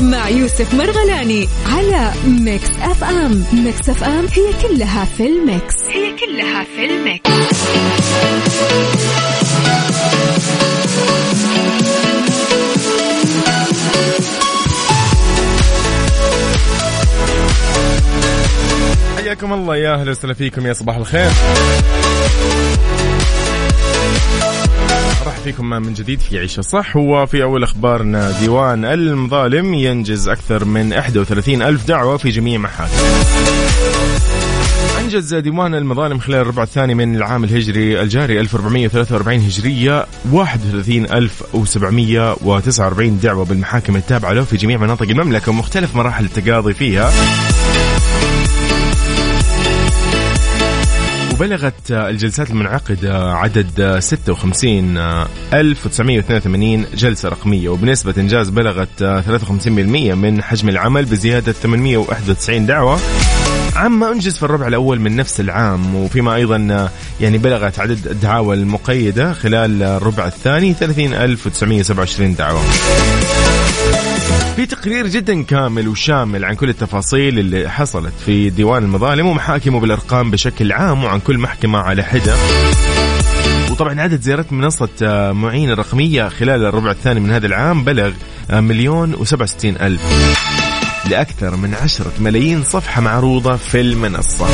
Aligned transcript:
مع 0.00 0.28
يوسف 0.28 0.74
مرغلاني 0.74 1.48
على 1.66 2.12
Mix 2.26 2.70
FM. 2.82 3.44
Mix 3.52 3.88
FM 3.88 4.26
هي 4.32 4.68
كلها 4.68 5.04
في 5.04 5.26
ال 5.26 5.36
mix. 5.36 5.74
هي 5.88 6.16
كلها 6.16 6.64
في 6.64 6.84
ال 6.84 6.99
mix. 6.99 7.58
حياكم 19.16 19.52
الله 19.52 19.76
يا 19.76 19.94
أهلا 19.94 20.10
وسهلا 20.10 20.34
فيكم 20.34 20.66
يا 20.66 20.72
صباح 20.72 20.96
الخير. 20.96 21.30
مرحبا 25.38 25.52
فيكم 25.52 25.70
من 25.70 25.94
جديد 25.94 26.20
في 26.20 26.38
عيشة 26.38 26.60
صح. 26.60 26.96
وفي 26.96 27.42
أول 27.42 27.62
أخبارنا 27.62 28.40
ديوان 28.40 28.84
المظالم 28.84 29.74
ينجز 29.74 30.28
أكثر 30.28 30.64
من 30.64 30.92
31 30.92 31.62
ألف 31.62 31.86
دعوة 31.86 32.16
في 32.16 32.30
جميع 32.30 32.58
محاكم. 32.58 32.92
أنجز 35.00 35.34
ديوان 35.34 35.74
المظالم 35.74 36.18
خلال 36.18 36.40
الربع 36.40 36.62
الثاني 36.62 36.94
من 36.94 37.16
العام 37.16 37.44
الهجري 37.44 38.02
الجاري 38.02 38.40
1443 38.40 39.38
هجرية 39.38 40.06
31749 40.32 43.20
دعوة 43.20 43.44
بالمحاكم 43.44 43.96
التابعة 43.96 44.32
له 44.32 44.44
في 44.44 44.56
جميع 44.56 44.78
مناطق 44.78 45.08
المملكة 45.08 45.50
ومختلف 45.50 45.96
مراحل 45.96 46.24
التقاضي 46.24 46.74
فيها. 46.74 47.12
وبلغت 51.38 51.90
الجلسات 51.90 52.50
المنعقدة 52.50 53.32
عدد 53.32 53.98
56982 54.00 56.86
جلسة 56.94 57.28
رقمية 57.28 57.68
وبنسبة 57.68 58.14
إنجاز 58.18 58.48
بلغت 58.48 58.88
53% 59.00 59.68
من 59.68 60.42
حجم 60.42 60.68
العمل 60.68 61.04
بزيادة 61.04 61.52
891 61.52 62.66
دعوة. 62.66 62.98
عما 63.76 64.12
أنجز 64.12 64.36
في 64.36 64.42
الربع 64.42 64.68
الأول 64.68 65.00
من 65.00 65.16
نفس 65.16 65.40
العام 65.40 65.94
وفيما 65.94 66.34
أيضا 66.34 66.90
يعني 67.20 67.38
بلغت 67.38 67.78
عدد 67.78 68.06
الدعاوى 68.06 68.56
المقيدة 68.56 69.32
خلال 69.32 69.82
الربع 69.82 70.26
الثاني 70.26 70.74
30927 70.74 72.34
دعوة. 72.34 72.60
في 74.56 74.66
تقرير 74.66 75.06
جدا 75.06 75.42
كامل 75.42 75.88
وشامل 75.88 76.44
عن 76.44 76.54
كل 76.54 76.68
التفاصيل 76.68 77.38
اللي 77.38 77.70
حصلت 77.70 78.12
في 78.26 78.50
ديوان 78.50 78.82
المظالم 78.82 79.26
ومحاكمه 79.26 79.80
بالأرقام 79.80 80.30
بشكل 80.30 80.72
عام 80.72 81.04
وعن 81.04 81.20
كل 81.20 81.38
محكمة 81.38 81.78
على 81.78 82.02
حدة. 82.02 82.36
وطبعا 83.70 84.00
عدد 84.00 84.20
زيارات 84.20 84.52
منصة 84.52 84.88
معين 85.32 85.70
الرقمية 85.70 86.28
خلال 86.28 86.64
الربع 86.64 86.90
الثاني 86.90 87.20
من 87.20 87.30
هذا 87.30 87.46
العام 87.46 87.84
بلغ 87.84 88.12
مليون 88.50 89.14
وسبعة 89.14 89.44
وستين 89.44 89.76
ألف 89.76 90.02
لأكثر 91.10 91.56
من 91.56 91.74
عشرة 91.74 92.12
ملايين 92.20 92.64
صفحة 92.64 93.00
معروضة 93.00 93.56
في 93.56 93.80
المنصة 93.80 94.46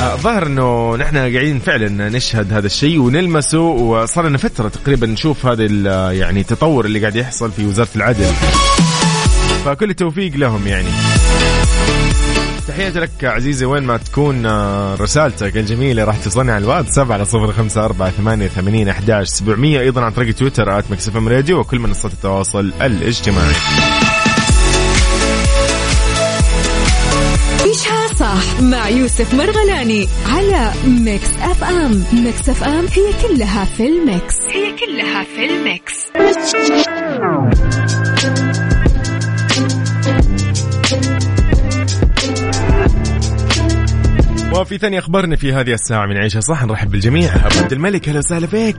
ظاهر 0.00 0.46
إنه 0.46 0.96
نحن 0.96 1.16
قاعدين 1.16 1.58
فعلا 1.58 2.08
نشهد 2.08 2.52
هذا 2.52 2.66
الشيء 2.66 2.98
ونلمسه 3.00 3.60
وصار 3.60 4.28
لنا 4.28 4.38
فترة 4.38 4.68
تقريبا 4.68 5.06
نشوف 5.06 5.46
هذا 5.46 5.64
يعني 6.12 6.40
التطور 6.40 6.84
اللي 6.84 7.00
قاعد 7.00 7.16
يحصل 7.16 7.52
في 7.52 7.66
وزارة 7.66 7.88
العدل. 7.96 8.32
فكل 9.64 9.90
التوفيق 9.90 10.36
لهم 10.36 10.66
يعني. 10.66 10.88
تحياتي 12.68 13.00
لك 13.00 13.24
عزيزي 13.24 13.64
وين 13.66 13.82
ما 13.82 13.96
تكون 13.96 14.46
رسالتك 14.94 15.56
الجميلة 15.56 16.04
راح 16.04 16.16
توصلني 16.16 16.52
على 16.52 16.64
الواتساب 16.64 17.12
على 17.12 17.24
صفر 17.24 17.52
خمسة 17.52 17.84
أربعة 17.84 18.10
ثمانية 18.10 18.48
ثمانين 18.48 18.88
أحداش 18.88 19.28
سبعمية 19.28 19.80
أيضا 19.80 20.00
عن 20.00 20.12
طريق 20.12 20.34
تويتر 20.34 20.78
at 20.78 20.84
MixFM 20.90 21.28
Radio 21.28 21.60
وكل 21.60 21.78
منصات 21.78 22.12
التواصل 22.12 22.72
الاجتماعي 22.80 23.54
عيشها 27.62 28.06
صح 28.14 28.60
مع 28.60 28.88
يوسف 28.88 29.34
مرغلاني 29.34 30.08
على 30.26 30.72
Mix 30.86 31.28
FM. 31.42 32.04
Mix 32.12 32.48
FM 32.48 32.86
هي 32.92 33.28
كلها 33.28 33.64
في 33.64 33.86
ال 33.86 33.96
mix. 33.96 34.36
هي 34.48 34.72
كلها 34.72 35.24
في 35.24 35.44
ال 35.44 35.54
mix. 35.54 35.94
وفي 44.54 44.78
ثاني 44.78 44.98
أخبارنا 44.98 45.36
في 45.36 45.52
هذه 45.52 45.72
الساعة 45.72 46.06
من 46.06 46.16
عيشها 46.16 46.40
صح 46.40 46.64
نرحب 46.64 46.90
بالجميع. 46.90 47.34
ابو 47.46 47.58
عبد 47.58 47.72
الملك 47.72 48.08
أهلا 48.08 48.18
وسهلا 48.18 48.46
فيك. 48.46 48.76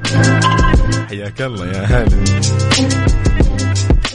حياك 1.10 1.42
الله 1.42 1.68
يا 1.68 1.82
هلا. 1.86 2.61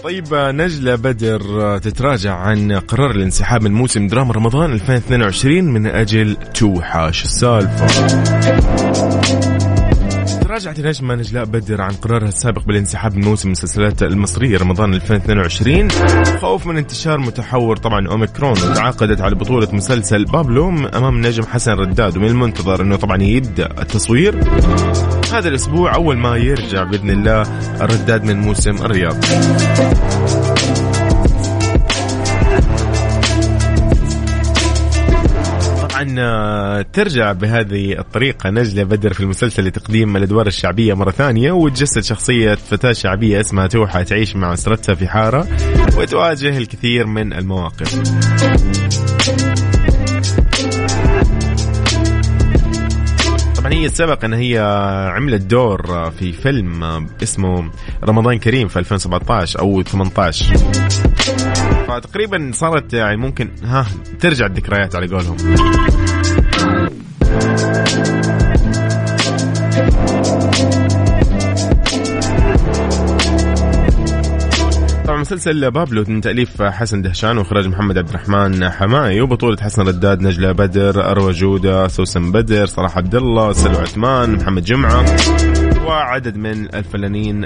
طيب 0.07 0.35
نجلة 0.35 0.95
بدر 0.95 1.79
تتراجع 1.79 2.35
عن 2.35 2.73
قرار 2.73 3.11
الانسحاب 3.11 3.63
من 3.63 3.73
موسم 3.73 4.07
دراما 4.07 4.33
رمضان 4.33 4.73
2022 4.73 5.65
من 5.65 5.87
أجل 5.87 6.37
توحة 6.55 7.11
شو 7.11 7.25
السالفة. 7.25 7.87
تراجعت 10.57 10.79
النجمة 10.79 11.15
نجلاء 11.15 11.45
بدر 11.45 11.81
عن 11.83 11.91
قرارها 11.91 12.29
السابق 12.29 12.65
بالانسحاب 12.65 13.17
من 13.17 13.25
موسم 13.25 13.49
المسلسلات 13.49 14.03
المصرية 14.03 14.59
رمضان 14.59 14.95
2022 14.95 15.91
خوف 16.41 16.67
من 16.67 16.77
انتشار 16.77 17.19
متحور 17.19 17.77
طبعا 17.77 18.09
أوميكرون 18.09 18.53
وتعاقدت 18.53 19.21
على 19.21 19.35
بطولة 19.35 19.69
مسلسل 19.73 20.25
بابلو 20.25 20.69
أمام 20.69 21.17
النجم 21.17 21.43
حسن 21.43 21.73
رداد 21.73 22.17
ومن 22.17 22.27
المنتظر 22.27 22.83
إنه 22.83 22.97
طبعا 22.97 23.23
يبدأ 23.23 23.67
التصوير. 23.83 24.41
هذا 25.33 25.49
الأسبوع 25.49 25.95
أول 25.95 26.17
ما 26.17 26.37
يرجع 26.37 26.83
بإذن 26.83 27.11
الله 27.11 27.43
الرداد 27.81 28.25
من 28.25 28.41
موسم 28.41 28.77
الرياض. 28.77 29.17
ترجع 36.93 37.33
بهذه 37.33 37.99
الطريقة 37.99 38.51
نجلة 38.51 38.85
بدر 38.85 39.13
في 39.13 39.21
المسلسل 39.21 39.67
لتقديم 39.67 40.17
الأدوار 40.17 40.47
الشعبية 40.47 40.95
مرة 40.95 41.11
ثانية 41.11 41.53
وتجسد 41.53 42.03
شخصية 42.03 42.55
فتاة 42.55 42.93
شعبية 42.93 43.41
اسمها 43.41 43.67
توحة 43.67 44.03
تعيش 44.03 44.37
مع 44.37 44.53
أسرتها 44.53 44.95
في 44.95 45.09
حارة 45.09 45.47
وتواجه 45.99 46.59
الكثير 46.59 47.07
من 47.07 47.33
المواقف. 47.33 48.03
طبعا 53.57 53.73
هي 53.73 53.89
سبق 53.89 54.25
إن 54.25 54.33
هي 54.33 54.59
عملت 55.15 55.43
دور 55.43 56.11
في 56.11 56.33
فيلم 56.33 57.07
اسمه 57.23 57.71
رمضان 58.05 58.39
كريم 58.39 58.69
في 58.69 58.79
2017 58.79 59.61
أو 59.61 59.83
18 59.83 60.57
فتقريبا 61.97 62.51
صارت 62.55 62.93
يعني 62.93 63.17
ممكن 63.17 63.51
ها 63.65 63.87
ترجع 64.21 64.47
الذكريات 64.47 64.97
على 64.97 65.07
قولهم. 65.07 65.37
طبعا 75.07 75.21
مسلسل 75.21 75.71
بابلو 75.71 76.05
من 76.09 76.21
تأليف 76.21 76.63
حسن 76.63 77.03
دهشان 77.03 77.39
وإخراج 77.39 77.67
محمد 77.67 77.99
عبد 77.99 78.09
الرحمن 78.09 78.71
حماي 78.71 79.21
وبطولة 79.21 79.57
حسن 79.61 79.83
رداد 79.83 80.23
نجلة 80.23 80.53
بدر 80.53 81.11
أروى 81.11 81.33
جودة 81.33 81.89
سوسن 81.89 82.33
بدر 82.33 82.67
صلاح 82.67 82.97
عبد 82.97 83.15
الله 83.15 83.53
سلوى 83.53 83.77
عثمان 83.77 84.37
محمد 84.37 84.65
جمعة. 84.65 85.05
وعدد 85.87 86.37
من 86.37 86.75
الفنانين 86.75 87.43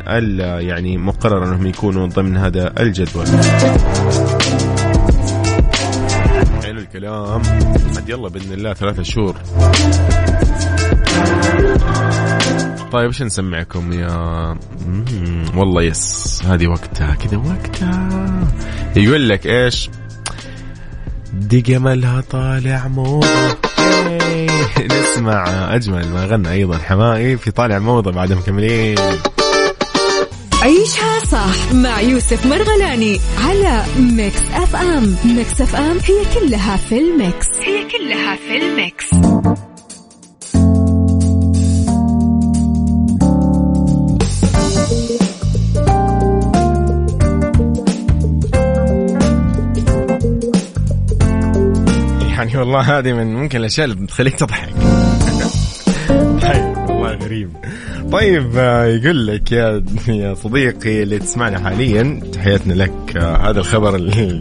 يعني 0.69 0.99
مقرر 0.99 1.45
أنهم 1.45 1.67
يكونوا 1.67 2.07
ضمن 2.07 2.37
هذا 2.37 2.73
الجدول. 2.81 3.27
حلو 6.63 6.79
الكلام. 6.79 7.43
عاد 7.97 8.09
يلا 8.09 8.29
بإذن 8.29 8.53
الله 8.53 8.75
ثلاثة 8.75 9.03
شهور. 9.03 9.35
طيب 12.93 13.07
إيش 13.07 13.23
نسمعكم 13.23 13.93
يا. 13.93 14.57
والله 15.57 15.83
يس 15.83 16.43
هذه 16.47 16.67
وقتها 16.67 17.15
كذا 17.15 17.37
وقتها. 17.37 18.49
يقول 18.97 19.29
لك 19.29 19.47
إيش؟ 19.47 19.91
دي 21.33 21.61
جمالها 21.61 22.21
طالع 22.21 22.89
موضة 22.89 23.57
نسمع 24.93 25.75
أجمل 25.75 26.09
ما 26.09 26.25
غنى 26.27 26.53
أيضا 26.53 26.79
حماقي 26.79 27.37
في 27.37 27.51
طالع 27.51 27.79
موضة 27.79 28.11
بعد 28.13 28.33
مكملين. 28.33 28.99
عيشها 30.63 31.19
صح 31.25 31.73
مع 31.73 32.01
يوسف 32.01 32.47
مرغلاني 32.47 33.21
على 33.45 33.85
Mix 33.99 34.41
FM. 34.55 35.17
Mix 35.25 35.61
FM 35.61 35.99
هي 36.05 36.41
كلها 36.41 36.77
في 36.77 36.99
ال 36.99 37.08
mix. 37.08 37.47
هي 37.61 37.85
كلها 37.85 38.37
في 38.37 38.57
ال 38.57 38.67
mix. 38.67 39.07
يعني 52.41 52.57
والله 52.57 52.99
هذه 52.99 53.13
من 53.13 53.35
ممكن 53.35 53.59
الأشياء 53.59 53.85
اللي 53.85 53.97
بتخليك 54.05 54.35
تضحك. 54.35 54.73
طيب 56.43 56.77
والله 56.89 57.15
غريب. 57.15 57.51
طيب 58.13 58.53
آه، 58.57 58.85
يقول 58.85 59.27
لك 59.27 59.53
يا 59.53 59.85
يا 60.09 60.35
صديقي 60.35 61.03
اللي 61.03 61.19
تسمعنا 61.19 61.59
حاليا 61.59 62.21
تحياتنا 62.33 62.73
لك. 62.73 63.17
آه، 63.17 63.51
هذا 63.51 63.61
الخبر 63.61 63.95
اللي 63.95 64.41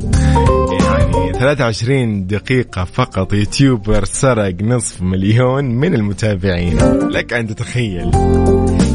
يعني 0.81 1.33
23 1.33 2.27
دقيقة 2.27 2.83
فقط. 2.83 3.33
يوتيوبر 3.33 4.03
سرق 4.03 4.55
نصف 4.61 5.01
مليون 5.01 5.65
من 5.65 5.93
المتابعين. 5.93 6.77
لك 7.09 7.33
أن 7.33 7.47
تتخيل. 7.47 8.11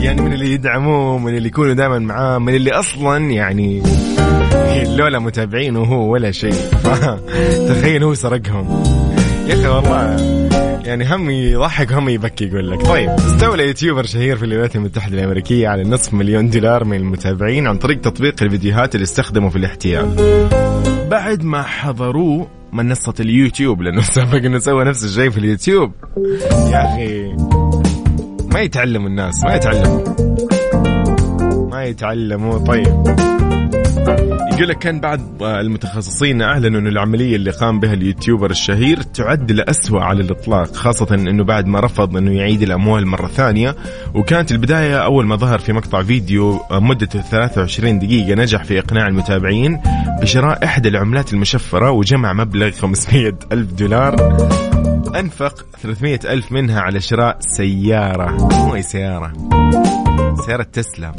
يعني 0.00 0.22
من 0.22 0.32
اللي 0.32 0.52
يدعموه 0.52 1.18
من 1.18 1.36
اللي 1.36 1.48
يكونوا 1.48 1.72
دائما 1.72 1.98
معاه 1.98 2.38
من 2.38 2.54
اللي 2.54 2.70
أصلا 2.70 3.30
يعني 3.30 3.82
لولا 4.82 5.18
متابعين 5.18 5.76
وهو 5.76 6.12
ولا 6.12 6.30
شيء. 6.30 6.54
تخيل 7.68 8.04
هو 8.04 8.14
سرقهم. 8.14 8.82
يا 9.48 9.54
أخي 9.54 9.68
والله 9.68 10.16
يعني 10.84 11.14
هم 11.14 11.30
يضحك 11.30 11.90
وهم 11.90 12.08
يبكي 12.08 12.44
يقول 12.44 12.70
لك. 12.70 12.82
طيب 12.86 13.10
استولى 13.10 13.66
يوتيوبر 13.66 14.04
شهير 14.04 14.36
في 14.36 14.44
الولايات 14.44 14.76
المتحدة 14.76 15.18
الأمريكية 15.18 15.68
على 15.68 15.82
نصف 15.82 16.14
مليون 16.14 16.50
دولار 16.50 16.84
من 16.84 16.96
المتابعين 16.96 17.66
عن 17.66 17.78
طريق 17.78 18.00
تطبيق 18.00 18.42
الفيديوهات 18.42 18.94
اللي 18.94 19.04
استخدموا 19.04 19.50
في 19.50 19.56
الاحتيال. 19.56 20.16
بعد 21.10 21.44
ما 21.44 21.62
حضروه 21.62 22.48
منصة 22.72 23.14
اليوتيوب 23.20 23.82
لأنه 23.82 24.02
سبق 24.02 24.34
أنه 24.34 24.58
سوى 24.58 24.84
نفس 24.84 25.04
الشيء 25.04 25.30
في 25.30 25.38
اليوتيوب. 25.38 25.92
يا 26.70 26.94
أخي 26.94 27.36
ما 28.52 28.60
يتعلموا 28.60 29.08
الناس 29.08 29.44
ما 29.44 29.54
يتعلموا. 29.54 30.04
ما 31.70 31.84
يتعلموا. 31.84 32.58
طيب. 32.58 33.04
يقول 34.52 34.68
لك 34.68 34.78
كان 34.78 35.00
بعض 35.00 35.42
المتخصصين 35.42 36.42
أعلنوا 36.42 36.80
أن 36.80 36.86
العملية 36.86 37.36
اللي 37.36 37.50
قام 37.50 37.80
بها 37.80 37.92
اليوتيوبر 37.92 38.50
الشهير 38.50 39.02
تعد 39.02 39.52
لأسوأ 39.52 40.00
على 40.00 40.22
الإطلاق 40.22 40.74
خاصة 40.74 41.14
أنه 41.14 41.44
بعد 41.44 41.66
ما 41.66 41.80
رفض 41.80 42.16
أنه 42.16 42.32
يعيد 42.32 42.62
الأموال 42.62 43.06
مرة 43.06 43.26
ثانية 43.26 43.76
وكانت 44.14 44.52
البداية 44.52 45.04
أول 45.04 45.26
ما 45.26 45.36
ظهر 45.36 45.58
في 45.58 45.72
مقطع 45.72 46.02
فيديو 46.02 46.60
مدته 46.70 47.20
23 47.20 47.98
دقيقة 47.98 48.34
نجح 48.34 48.64
في 48.64 48.78
إقناع 48.78 49.06
المتابعين 49.08 49.80
بشراء 50.22 50.64
إحدى 50.64 50.88
العملات 50.88 51.32
المشفرة 51.32 51.90
وجمع 51.90 52.32
مبلغ 52.32 52.70
500 52.70 53.32
ألف 53.52 53.72
دولار 53.72 54.14
أنفق 55.16 55.66
300 55.82 56.18
ألف 56.24 56.52
منها 56.52 56.80
على 56.80 57.00
شراء 57.00 57.38
سيارة 57.40 58.48
مو 58.66 58.74
أي 58.74 58.82
سيارة 58.82 59.32
سيارة 60.46 60.62
تسلا. 60.62 61.12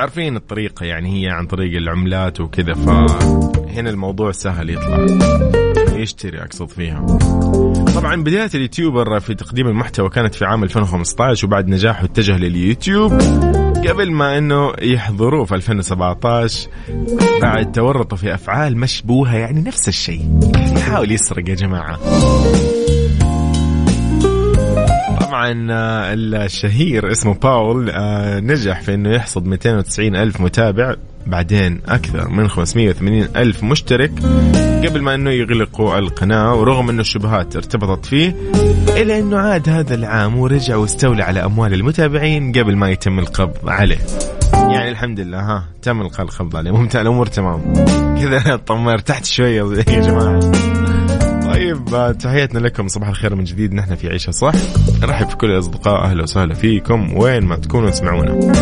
عارفين 0.00 0.36
الطريقة 0.36 0.86
يعني 0.86 1.22
هي 1.22 1.30
عن 1.30 1.46
طريق 1.46 1.76
العملات 1.76 2.40
وكذا 2.40 2.74
فهنا 2.74 3.90
الموضوع 3.90 4.32
سهل 4.32 4.70
يطلع. 4.70 5.06
يشتري 5.96 6.42
أقصد 6.42 6.68
فيها؟ 6.68 7.06
طبعا 7.94 8.22
بداية 8.22 8.50
اليوتيوبر 8.54 9.20
في 9.20 9.34
تقديم 9.34 9.66
المحتوى 9.66 10.08
كانت 10.08 10.34
في 10.34 10.44
عام 10.44 10.64
2015 10.64 11.46
وبعد 11.46 11.68
نجاحه 11.68 12.04
اتجه 12.04 12.36
لليوتيوب 12.36 13.12
قبل 13.88 14.12
ما 14.12 14.38
إنه 14.38 14.72
يحضروه 14.82 15.44
في 15.44 15.54
2017 15.54 16.68
بعد 17.42 17.72
تورطه 17.72 18.16
في 18.16 18.34
أفعال 18.34 18.78
مشبوهة 18.78 19.36
يعني 19.36 19.60
نفس 19.60 19.88
الشيء. 19.88 20.40
يحاول 20.76 21.12
يسرق 21.12 21.48
يا 21.48 21.54
جماعة. 21.54 21.98
طبعا 25.30 25.66
آه، 25.70 26.14
الشهير 26.14 27.12
اسمه 27.12 27.34
باول 27.34 27.90
آه، 27.90 28.40
نجح 28.40 28.80
في 28.80 28.94
إنه 28.94 29.10
يحصد 29.10 29.46
290 29.46 30.16
ألف 30.16 30.40
متابع 30.40 30.94
بعدين 31.26 31.80
أكثر 31.88 32.28
من 32.28 32.48
580 32.48 33.28
ألف 33.36 33.62
مشترك 33.64 34.12
قبل 34.84 35.02
ما 35.02 35.14
إنه 35.14 35.30
يغلقوا 35.30 35.98
القناة 35.98 36.54
ورغم 36.54 36.90
إنه 36.90 37.00
الشبهات 37.00 37.56
ارتبطت 37.56 38.06
فيه 38.06 38.36
الا 38.96 39.18
إنه 39.18 39.38
عاد 39.38 39.68
هذا 39.68 39.94
العام 39.94 40.38
ورجع 40.38 40.76
واستولى 40.76 41.22
على 41.22 41.44
أموال 41.44 41.74
المتابعين 41.74 42.52
قبل 42.52 42.76
ما 42.76 42.90
يتم 42.90 43.18
القبض 43.18 43.68
عليه. 43.68 43.98
يعني 44.52 44.88
الحمد 44.88 45.20
لله 45.20 45.40
ها 45.40 45.64
تم 45.82 46.00
القبض 46.00 46.56
عليه. 46.56 46.70
ممتاز 46.70 47.00
الأمور 47.00 47.26
تمام. 47.26 47.74
كذا 48.20 48.56
طمر 48.56 48.98
تحت 48.98 49.24
شوية 49.24 49.62
يا 49.88 50.00
جماعة. 50.00 50.79
طيب 51.52 52.16
تحياتنا 52.18 52.58
لكم. 52.58 52.88
صباح 52.88 53.08
الخير 53.08 53.34
من 53.34 53.44
جديد. 53.44 53.74
نحن 53.74 53.94
في 53.94 54.08
عيشة 54.08 54.30
صح. 54.30 54.52
نرحب 55.02 55.28
في 55.28 55.36
كل 55.36 55.50
الأصدقاء 55.50 56.04
أهلا 56.04 56.22
وسهلا 56.22 56.54
فيكم. 56.54 57.16
وين 57.16 57.44
ما 57.44 57.56
تكونوا 57.56 57.90
تسمعونا. 57.90 58.52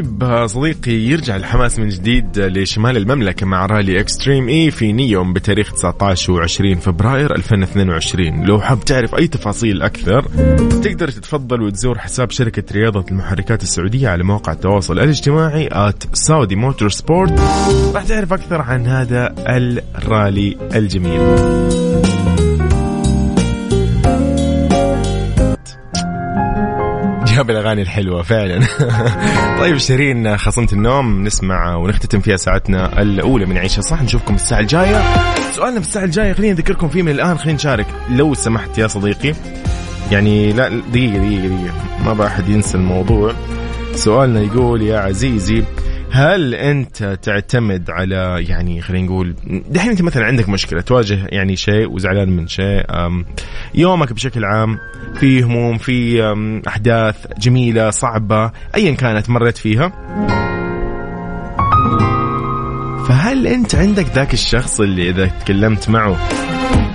طيب 0.00 0.46
صديقي 0.46 0.92
يرجع 0.92 1.36
الحماس 1.36 1.78
من 1.78 1.88
جديد 1.88 2.38
لشمال 2.38 2.96
المملكة 2.96 3.46
مع 3.46 3.66
رالي 3.66 4.00
إكستريم 4.00 4.48
إي 4.48 4.70
في 4.70 4.92
نيوم 4.92 5.32
بتاريخ 5.32 5.72
19 5.72 6.46
و20 6.46 6.78
فبراير 6.78 7.34
2022 7.34 8.44
لو 8.44 8.60
حاب 8.60 8.84
تعرف 8.84 9.14
أي 9.14 9.26
تفاصيل 9.26 9.82
أكثر 9.82 10.22
تقدر 10.82 11.08
تتفضل 11.08 11.62
وتزور 11.62 11.98
حساب 11.98 12.30
شركة 12.30 12.62
رياضة 12.72 13.04
المحركات 13.10 13.62
السعودية 13.62 14.08
على 14.08 14.24
مواقع 14.24 14.52
التواصل 14.52 14.98
الاجتماعي 14.98 15.68
at 15.68 16.06
سعودي 16.12 16.56
موتور 16.56 16.88
سبورت 16.88 17.40
راح 17.94 18.04
تعرف 18.04 18.32
أكثر 18.32 18.60
عن 18.60 18.86
هذا 18.86 19.34
الرالي 19.98 20.56
الجميل. 20.74 21.20
جاب 27.40 27.50
الأغاني 27.50 27.82
الحلوة 27.82 28.22
فعلا. 28.22 28.60
طيب 29.60 29.76
شيرين 29.76 30.36
خصمة 30.36 30.68
النوم 30.72 31.24
نسمع 31.24 31.76
ونختتم 31.76 32.20
فيها 32.20 32.36
ساعتنا 32.36 33.02
الأولى 33.02 33.46
من 33.46 33.58
عيشها. 33.58 33.82
صح 33.82 34.02
نشوفكم 34.02 34.34
الساعة 34.34 34.60
الجاية. 34.60 35.02
سؤالنا 35.52 35.80
في 35.80 35.86
الساعة 35.86 36.04
الجاية 36.04 36.32
خلينا 36.32 36.52
نذكركم 36.52 36.88
فيه 36.88 37.02
من 37.02 37.12
الآن. 37.12 37.38
خلينا 37.38 37.56
نشارك. 37.56 37.86
لو 38.10 38.34
سمحت 38.34 38.78
يا 38.78 38.86
صديقي. 38.86 39.34
يعني 40.12 40.52
لا 40.52 40.68
دقيقة 40.68 41.18
دقيقة 41.18 41.48
دقيقة. 41.48 41.74
ما 42.04 42.12
بأحد 42.12 42.48
ينسى 42.48 42.76
الموضوع. 42.76 43.34
سؤالنا 43.94 44.40
يقول 44.40 44.82
يا 44.82 44.98
عزيزي 44.98 45.64
هل 46.12 46.54
أنت 46.54 47.18
تعتمد 47.22 47.90
على 47.90 48.44
يعني 48.48 48.80
خلينا 48.80 49.06
نقول 49.06 49.34
دحين 49.70 49.90
أنت 49.90 50.02
مثلا 50.02 50.24
عندك 50.24 50.48
مشكلة 50.48 50.80
تواجه 50.80 51.26
يعني 51.28 51.56
شيء 51.56 51.90
وزعلان 51.90 52.36
من 52.36 52.46
شيء 52.46 52.84
يومك 53.74 54.12
بشكل 54.12 54.44
عام 54.44 54.78
في 55.14 55.42
هموم 55.42 55.78
في 55.78 56.22
أحداث 56.68 57.26
جميلة 57.38 57.90
صعبة 57.90 58.50
ايا 58.74 58.94
كانت 58.94 59.30
مريت 59.30 59.58
فيها؟ 59.58 59.92
فهل 63.08 63.46
أنت 63.46 63.74
عندك 63.74 64.06
ذاك 64.14 64.34
الشخص 64.34 64.80
اللي 64.80 65.10
إذا 65.10 65.26
تكلمت 65.26 65.90
معه 65.90 66.16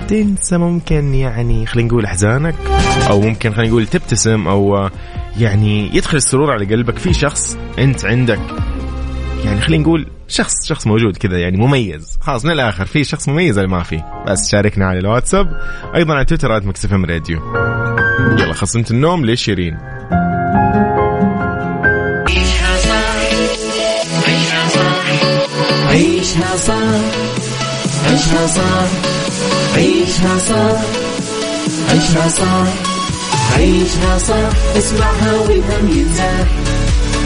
تنسى 0.08 0.58
ممكن 0.58 1.14
يعني 1.14 1.66
خلينا 1.66 1.88
نقول 1.88 2.04
أحزانك؟ 2.04 2.54
أو 3.10 3.20
ممكن 3.20 3.52
خلينا 3.52 3.70
نقول 3.70 3.86
تبتسم 3.86 4.48
أو 4.48 4.88
يعني 5.38 5.96
يدخل 5.96 6.16
السرور 6.16 6.50
على 6.50 6.64
قلبك 6.64 6.98
في 6.98 7.12
شخص 7.12 7.58
أنت 7.78 8.04
عندك 8.04 8.40
يعني 9.46 9.60
خلينا 9.60 9.82
نقول 9.82 10.06
شخص 10.28 10.52
شخص 10.64 10.86
موجود 10.86 11.16
كذا 11.16 11.38
يعني 11.38 11.56
مميز. 11.56 12.18
خلاص 12.20 12.44
من 12.44 12.50
الآخر 12.50 12.86
في 12.86 13.04
شخص 13.04 13.28
مميز 13.28 13.58
ولا 13.58 13.68
ما 13.68 13.82
في. 13.82 14.02
بس 14.26 14.50
شاركنا 14.50 14.86
على 14.86 14.98
الواتساب 14.98 15.60
أيضا 15.94 16.14
على 16.14 16.24
تويتر 16.24 16.66
@مكسف 16.66 16.92
إم 16.92 17.04
راديو. 17.04 17.40
يلا 18.38 18.52
خصمت 18.52 18.90
النوم 18.90 19.26
لشيرين. 19.26 19.78
عيشها 22.28 22.76
صح 22.78 23.16
عيشها 24.28 24.68
صح 24.68 25.04
عيشها 25.88 26.56
صح 26.56 26.94
عيشها 28.06 28.46
صح 28.46 28.88
عيشها 29.76 30.38
صح 30.38 30.80
عيشها 31.88 32.28
صح 32.28 32.66
عيشها 33.56 34.18
صح 34.18 34.76
اسمعها 34.76 35.40
والهم 35.40 35.88
ينزاح. 35.98 36.48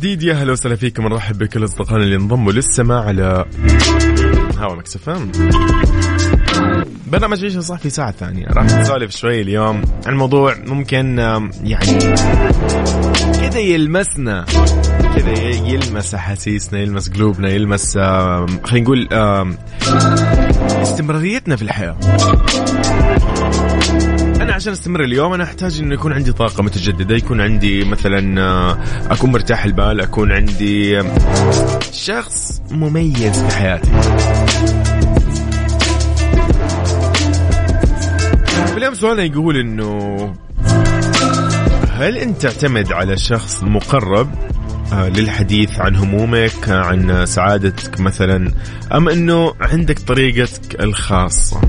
جديد. 0.00 0.22
يا 0.22 0.34
هلا 0.34 0.52
وسهلا 0.52 0.76
فيكم. 0.76 1.08
نرحب 1.08 1.38
بكل 1.38 1.64
أصدقائنا 1.64 2.04
اللي 2.04 2.16
انضموا 2.16 2.52
للسماع 2.52 3.04
على 3.04 3.44
هوا 4.58 4.74
مكسفم 4.74 5.30
برنامج 7.06 7.44
عيشة 7.44 7.60
صح 7.60 7.78
في 7.78 7.90
ساعة 7.90 8.10
ثانية؟ 8.10 8.46
راح 8.46 8.64
نسولف 8.64 9.16
شوي 9.16 9.40
اليوم 9.40 9.82
عن 10.06 10.16
موضوع 10.16 10.54
ممكن 10.66 11.18
يعني 11.64 11.98
كذا 13.40 13.58
يلمسنا 13.58 14.44
كذا 15.16 15.32
يلمس 15.48 16.14
أحاسيسنا 16.14 16.80
يلمس 16.80 17.08
قلوبنا 17.08 17.48
يلمس 17.48 17.98
خلينا 18.64 18.80
نقول 18.80 19.08
استمراريتنا 20.82 21.56
في 21.56 21.62
الحياة. 21.62 21.96
أنا 24.50 24.56
عشان 24.56 24.72
أستمر 24.72 25.04
اليوم 25.04 25.32
أنا 25.32 25.44
أحتاج 25.44 25.78
إنه 25.80 25.94
يكون 25.94 26.12
عندي 26.12 26.32
طاقة 26.32 26.62
متجددة 26.62 27.14
يكون 27.14 27.40
عندي 27.40 27.84
مثلا 27.84 28.40
آه، 28.42 28.78
أكون 29.10 29.32
مرتاح 29.32 29.64
البال 29.64 30.00
أكون 30.00 30.32
عندي 30.32 31.02
شخص 31.92 32.62
مميز 32.70 33.42
في 33.42 33.56
حياتي. 33.56 33.90
اليوم 38.76 38.94
سؤالنا 38.94 39.22
يقول 39.22 39.56
إنه 39.56 40.34
هل 41.90 42.16
أنت 42.16 42.42
تعتمد 42.42 42.92
على 42.92 43.16
شخص 43.16 43.62
مقرب 43.62 44.30
آه، 44.92 45.08
للحديث 45.08 45.80
عن 45.80 45.96
همومك 45.96 46.68
عن 46.68 47.26
سعادتك 47.26 48.00
مثلا 48.00 48.52
أم 48.92 49.08
إنه 49.08 49.54
عندك 49.60 49.98
طريقتك 49.98 50.80
الخاصة؟ 50.80 51.60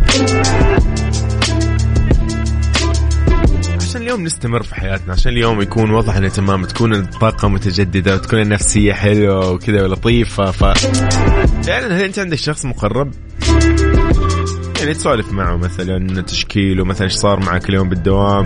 اليوم 4.01 4.23
نستمر 4.23 4.63
في 4.63 4.75
حياتنا 4.75 5.13
عشان 5.13 5.31
اليوم 5.31 5.61
يكون 5.61 5.91
وضعنا 5.91 6.29
تمام 6.29 6.65
تكون 6.65 6.93
الطاقة 6.95 7.47
متجددة 7.47 8.15
وتكون 8.15 8.39
النفسية 8.39 8.93
حلوة 8.93 9.51
وكذا 9.51 9.83
ولطيفة 9.83 10.51
ف 10.51 10.63
فعلا 11.67 11.97
هل 11.97 12.01
أنت 12.03 12.19
عندك 12.19 12.37
شخص 12.37 12.65
مقرب؟ 12.65 13.11
يعني 14.81 14.93
تسولف 14.93 15.33
معه 15.33 15.55
مثلا 15.55 16.21
تشكيله 16.21 16.85
مثلا 16.85 17.03
إيش 17.03 17.13
صار 17.13 17.39
معك 17.39 17.69
اليوم 17.69 17.89
بالدوام؟ 17.89 18.43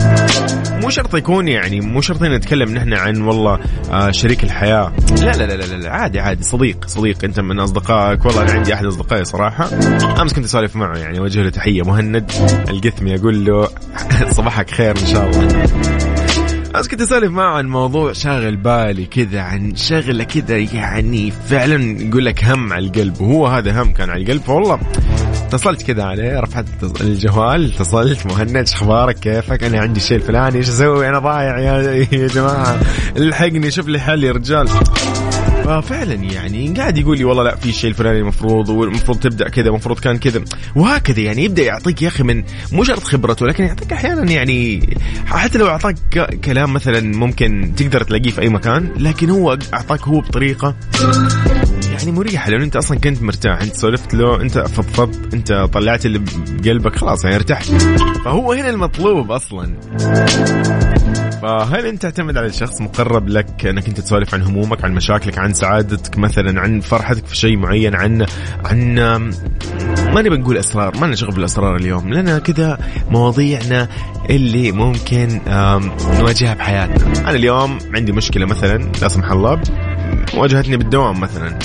مو 0.81 0.89
شرط 0.89 1.15
يكون 1.15 1.47
يعني 1.47 1.81
مو 1.81 2.01
شرط 2.01 2.23
نتكلم 2.23 2.73
نحن 2.73 2.93
عن 2.93 3.21
والله 3.21 3.59
آه 3.91 4.11
شريك 4.11 4.43
الحياة. 4.43 4.93
لا 5.21 5.31
لا 5.31 5.43
لا 5.43 5.53
لا, 5.53 5.75
لا 5.75 5.89
عادي 5.89 6.19
عادي 6.19 6.43
صديق 6.43 6.87
صديق. 6.87 7.23
أنت 7.23 7.39
من 7.39 7.59
أصدقائك. 7.59 8.25
والله 8.25 8.41
أنا 8.41 8.51
عندي 8.51 8.73
أحد 8.73 8.85
أصدقائي 8.85 9.25
صراحة. 9.25 9.69
أمس 10.21 10.33
كنت 10.33 10.45
أسولف 10.45 10.75
معه 10.75 10.97
يعني 10.97 11.19
وجه 11.19 11.41
له 11.41 11.49
تحية. 11.49 11.81
مهند 11.81 12.31
القثمي 12.69 13.15
أقول 13.15 13.45
له 13.45 13.69
صباحك 14.37 14.69
خير 14.69 14.91
إن 14.91 15.05
شاء 15.05 15.29
الله. 15.29 15.47
بس 16.75 16.87
كنت 16.87 17.01
أسولف 17.01 17.31
معه 17.31 17.57
عن 17.57 17.65
موضوع 17.65 18.13
شاغل 18.13 18.55
بالي 18.55 19.05
كذا 19.05 19.41
عن 19.41 19.75
شغلة 19.75 20.23
كذا 20.23 20.57
يعني 20.57 21.31
فعلا 21.31 22.01
يقول 22.01 22.25
لك 22.25 22.43
هم 22.43 22.73
على 22.73 22.85
القلب. 22.85 23.21
وهو 23.21 23.47
هذا 23.47 23.81
هم 23.81 23.93
كان 23.93 24.09
على 24.09 24.21
القلب. 24.21 24.41
فوالله 24.41 24.79
اتصلت 25.55 25.81
كذا 25.81 26.03
عليه 26.03 26.39
رفعت 26.39 26.65
الجوال 27.01 27.73
اتصلت 27.73 28.25
مهند 28.25 28.57
أخبارك؟ 28.57 29.19
كيفك؟ 29.19 29.63
أنا 29.63 29.79
عندي 29.79 29.99
الشيء 29.99 30.17
الفلاني 30.17 30.57
إيش 30.57 30.69
أسوي؟ 30.69 31.09
أنا 31.09 31.19
ضايع 31.19 31.59
يا, 31.59 32.07
يا 32.11 32.27
جماعة. 32.27 32.79
الحقني 33.17 33.71
شوف 33.71 33.87
لي 33.87 33.99
حل 33.99 34.23
يا 34.23 34.31
رجال. 34.31 34.67
ففعلا 35.65 36.13
يعني 36.13 36.73
قاعد 36.77 36.97
يقول 36.97 37.17
لي 37.17 37.23
والله 37.23 37.43
لا 37.43 37.55
في 37.55 37.69
الشيء 37.69 37.89
الفلاني 37.89 38.19
المفروض 38.19 38.69
والمفروض 38.69 39.19
تبدأ 39.19 39.49
كذا 39.49 39.69
المفروض 39.69 39.99
كان 39.99 40.17
كذا. 40.17 40.41
وهكذا 40.75 41.19
يعني 41.19 41.43
يبدأ 41.43 41.63
يعطيك 41.63 42.01
يا 42.01 42.07
أخي 42.07 42.23
من 42.23 42.43
مو 42.71 42.83
شرط 42.83 43.03
خبرته 43.03 43.45
لكن 43.45 43.63
يعطيك 43.63 43.93
أحيانا 43.93 44.31
يعني 44.31 44.89
حتى 45.25 45.57
لو 45.57 45.67
أعطاك 45.67 45.95
كلام 46.45 46.73
مثلا 46.73 47.17
ممكن 47.17 47.73
تقدر 47.77 48.03
تلاقيه 48.03 48.29
في 48.29 48.41
أي 48.41 48.49
مكان 48.49 48.89
لكن 48.97 49.29
هو 49.29 49.57
أعطاك 49.73 50.01
هو 50.01 50.19
بطريقة 50.19 50.75
يعني 52.05 52.17
مريحة 52.17 52.49
لأنه 52.49 52.63
أنت 52.63 52.75
أصلا 52.75 52.99
كنت 52.99 53.21
مرتاح. 53.23 53.61
أنت 53.61 53.75
سولفت 53.75 54.13
له 54.13 54.41
أنت 54.41 54.57
فضفضت 54.57 55.33
أنت 55.33 55.53
طلعت 55.73 56.05
اللي 56.05 56.19
بقلبك 56.19 56.95
خلاص 56.95 57.23
يعني 57.23 57.35
ارتحت. 57.35 57.65
فهو 58.25 58.51
هنا 58.51 58.69
المطلوب 58.69 59.31
أصلا. 59.31 59.75
فهل 61.41 61.85
أنت 61.85 62.01
تعتمد 62.01 62.37
على 62.37 62.53
شخص 62.53 62.81
مقرب 62.81 63.29
لك 63.29 63.65
أنك 63.65 63.87
أنت 63.87 63.99
تسولف 63.99 64.33
عن 64.33 64.41
همومك 64.41 64.85
عن 64.85 64.93
مشاكلك 64.93 65.37
عن 65.37 65.53
سعادتك 65.53 66.17
مثلا 66.17 66.61
عن 66.61 66.79
فرحتك 66.79 67.25
في 67.25 67.35
شيء 67.35 67.57
معين 67.57 67.95
عن 67.95 68.25
عن 68.65 68.95
ما 70.13 70.21
نبي 70.21 70.37
نقول 70.37 70.57
اسرار 70.57 70.97
ما 70.97 71.07
نشغل 71.07 71.31
بالاسرار 71.31 71.75
اليوم. 71.75 72.13
لنا 72.13 72.39
كذا 72.39 72.79
مواضيعنا 73.09 73.87
اللي 74.29 74.71
ممكن 74.71 75.41
نواجهها 76.19 76.53
بحياتنا. 76.53 77.19
أنا 77.19 77.35
اليوم 77.35 77.77
عندي 77.93 78.11
مشكلة 78.11 78.45
مثلا 78.45 78.91
لا 79.01 79.07
سمح 79.07 79.31
الله. 79.31 79.61
واجهتني 80.33 80.77
بالدوام 80.77 81.19
مثلا. 81.19 81.59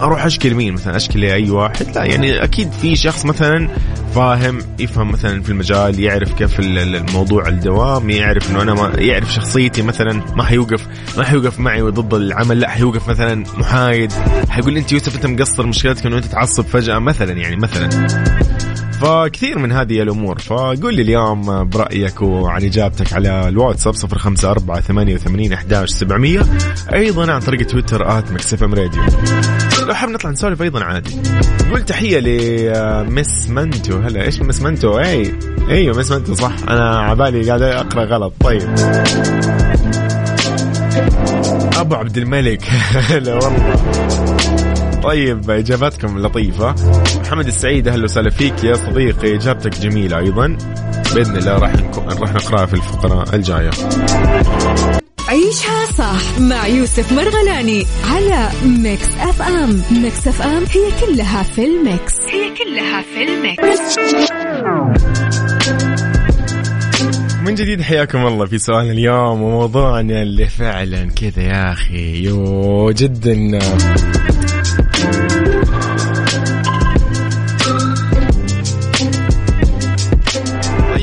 أروح 0.00 0.24
أشكي 0.24 0.48
لمين 0.48 0.72
مثلا؟ 0.72 0.96
أشكي 0.96 1.18
لأي 1.18 1.50
واحد؟ 1.50 1.86
لا 1.94 2.04
يعني 2.04 2.44
أكيد 2.44 2.72
في 2.72 2.96
شخص 2.96 3.26
مثلا 3.26 3.68
فاهم 4.14 4.58
يفهم 4.78 5.10
مثلا 5.12 5.42
في 5.42 5.48
المجال 5.48 6.00
يعرف 6.00 6.32
كيف 6.32 6.60
الموضوع 6.60 7.48
الدوام 7.48 8.10
يعرف 8.10 8.50
إنه 8.50 8.62
أنا 8.62 8.74
ما 8.74 8.92
يعرف 8.98 9.32
شخصيتي 9.32 9.82
مثلا 9.82 10.22
ما 10.36 10.44
حيوقف 10.44 10.86
ما 11.16 11.24
حيوقف 11.24 11.60
معي 11.60 11.80
ضد 11.80 12.14
العمل 12.14 12.60
لا 12.60 12.68
حيوقف 12.68 13.08
مثلا 13.08 13.44
محايد. 13.56 14.12
حيقول 14.50 14.76
أنت 14.76 14.92
يوسف 14.92 15.14
أنت 15.14 15.26
مقصر 15.26 15.66
مشكلتك 15.66 16.06
إنه 16.06 16.16
أنت 16.16 16.24
تعصب 16.24 16.64
فجأة 16.64 16.98
مثلا 16.98 17.32
يعني 17.32 17.56
مثلا. 17.56 17.88
فكثير 19.02 19.58
من 19.58 19.72
هذه 19.72 20.02
الأمور. 20.02 20.38
فقول 20.38 20.94
لي 20.94 21.02
اليوم 21.02 21.68
برأيك 21.68 22.22
وعن 22.22 22.64
إجابتك 22.64 23.12
على 23.12 23.48
الواتساب 23.48 23.94
054 23.94 24.80
88 24.80 25.52
11 25.52 25.86
700 25.86 26.44
أيضا 26.92 27.32
عن 27.32 27.40
طريق 27.40 27.66
تويتر 27.66 28.18
at 28.18 28.32
MixFM 28.32 28.74
Radio. 28.74 29.02
لو 29.88 29.94
حاب 29.94 30.10
نطلع 30.10 30.30
نسولف 30.30 30.62
أيضا 30.62 30.84
عادي. 30.84 31.16
نقول 31.66 31.84
تحية 31.84 32.18
ل 32.20 32.46
Miss 32.46 33.48
منتو. 33.48 33.98
هلا 33.98 34.22
إيش 34.22 34.40
Miss 34.42 34.62
منتو؟ 34.62 34.98
إي 34.98 35.32
إيوه 35.68 35.98
Miss 35.98 36.10
منتو 36.10 36.34
صح. 36.34 36.52
أنا 36.68 36.98
عبالي 36.98 37.48
قاعد 37.48 37.62
أقرأ 37.62 38.04
غلط. 38.04 38.32
طيب. 38.40 38.68
أبو 41.76 41.94
عبد 41.94 42.16
الملك. 42.16 42.64
هلا 43.10 43.34
والله. 43.34 44.81
طيب 45.02 45.50
اجاباتكم 45.50 46.18
لطيفة. 46.18 46.74
محمد 47.20 47.46
السعيد 47.46 47.88
أهلا 47.88 48.04
وسهلا 48.04 48.30
فيك 48.30 48.64
يا 48.64 48.74
صديقي. 48.74 49.36
إجابتك 49.36 49.78
جميلة 49.78 50.18
أيضا. 50.18 50.56
بإذن 51.14 51.36
الله 51.36 51.58
راح 51.58 51.72
راح 52.20 52.34
نقرأها 52.34 52.66
في 52.66 52.74
الفقرة 52.74 53.34
الجاية. 53.34 53.70
عيشها 55.28 55.86
صح 55.98 56.40
مع 56.40 56.66
يوسف 56.66 57.12
مرغلاني 57.12 57.86
على 58.10 58.48
Mix 58.64 59.08
FM. 59.20 59.82
Mix 60.02 60.28
FM 60.28 60.64
هي 60.70 61.06
كلها 61.06 61.42
في 61.42 61.64
ال 61.64 61.74
mix. 61.74 62.14
هي 62.28 62.50
كلها 62.50 63.02
في 63.02 63.22
ال 63.22 63.37
mix. 63.37 63.98
من 67.46 67.54
جديد 67.54 67.82
حياكم 67.82 68.26
الله 68.26 68.46
في 68.46 68.58
سؤال 68.58 68.90
اليوم 68.90 69.42
وموضوعنا 69.42 70.22
اللي 70.22 70.46
فعلا 70.46 71.10
كذا 71.10 71.42
يا 71.42 71.72
أخي 71.72 72.24
يو 72.24 72.90
جدا. 72.90 73.58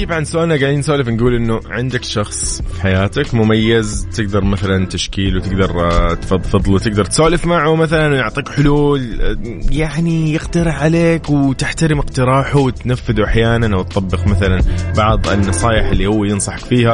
طيب 0.10 0.18
عن 0.18 0.26
سؤالنا 0.26 0.56
قاعدين 0.60 0.80
نسولف 0.80 1.08
نقول 1.08 1.36
إنه 1.36 1.60
عندك 1.70 2.04
شخص 2.04 2.62
في 2.62 2.82
حياتك 2.82 3.34
مميز 3.34 4.08
تقدر 4.16 4.44
مثلا 4.44 4.86
تشكيل 4.86 5.38
وتقدر 5.38 5.92
آه، 5.92 6.14
تفضفض 6.14 6.70
له 6.70 6.80
تقدر 6.80 7.06
تسولف 7.06 7.46
معه 7.46 7.76
مثلا 7.76 8.08
ويعطيك 8.08 8.50
حلول 8.50 9.22
آه، 9.22 9.38
يعني 9.72 10.34
يقترح 10.34 10.84
عليك 10.84 11.30
وتحترم 11.30 12.00
اقتراحه 12.00 12.60
وتنفذه 12.60 13.24
أحيانا 13.24 13.76
أو 13.76 13.84
تطبق 13.84 14.28
مثلا 14.28 14.62
بعض 14.98 15.28
النصائح 15.30 15.86
اللي 15.90 16.08
هو 16.08 16.24
ينصحك 16.24 16.66
فيها. 16.66 16.94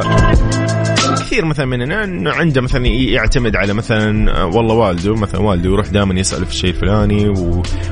كثير 1.26 1.44
مثلا 1.44 1.66
مننا 1.66 2.04
إنه 2.04 2.30
عنده 2.30 2.60
مثلا 2.60 2.86
يعتمد 2.86 3.56
على 3.56 3.72
مثلا 3.74 4.32
والله 4.42 4.74
والده 4.74 5.14
مثلا 5.14 5.40
والده 5.40 5.70
يروح 5.70 5.88
دائما 5.88 6.20
يسأل 6.20 6.46
في 6.46 6.50
الشيء 6.52 6.70
الفلاني. 6.70 7.34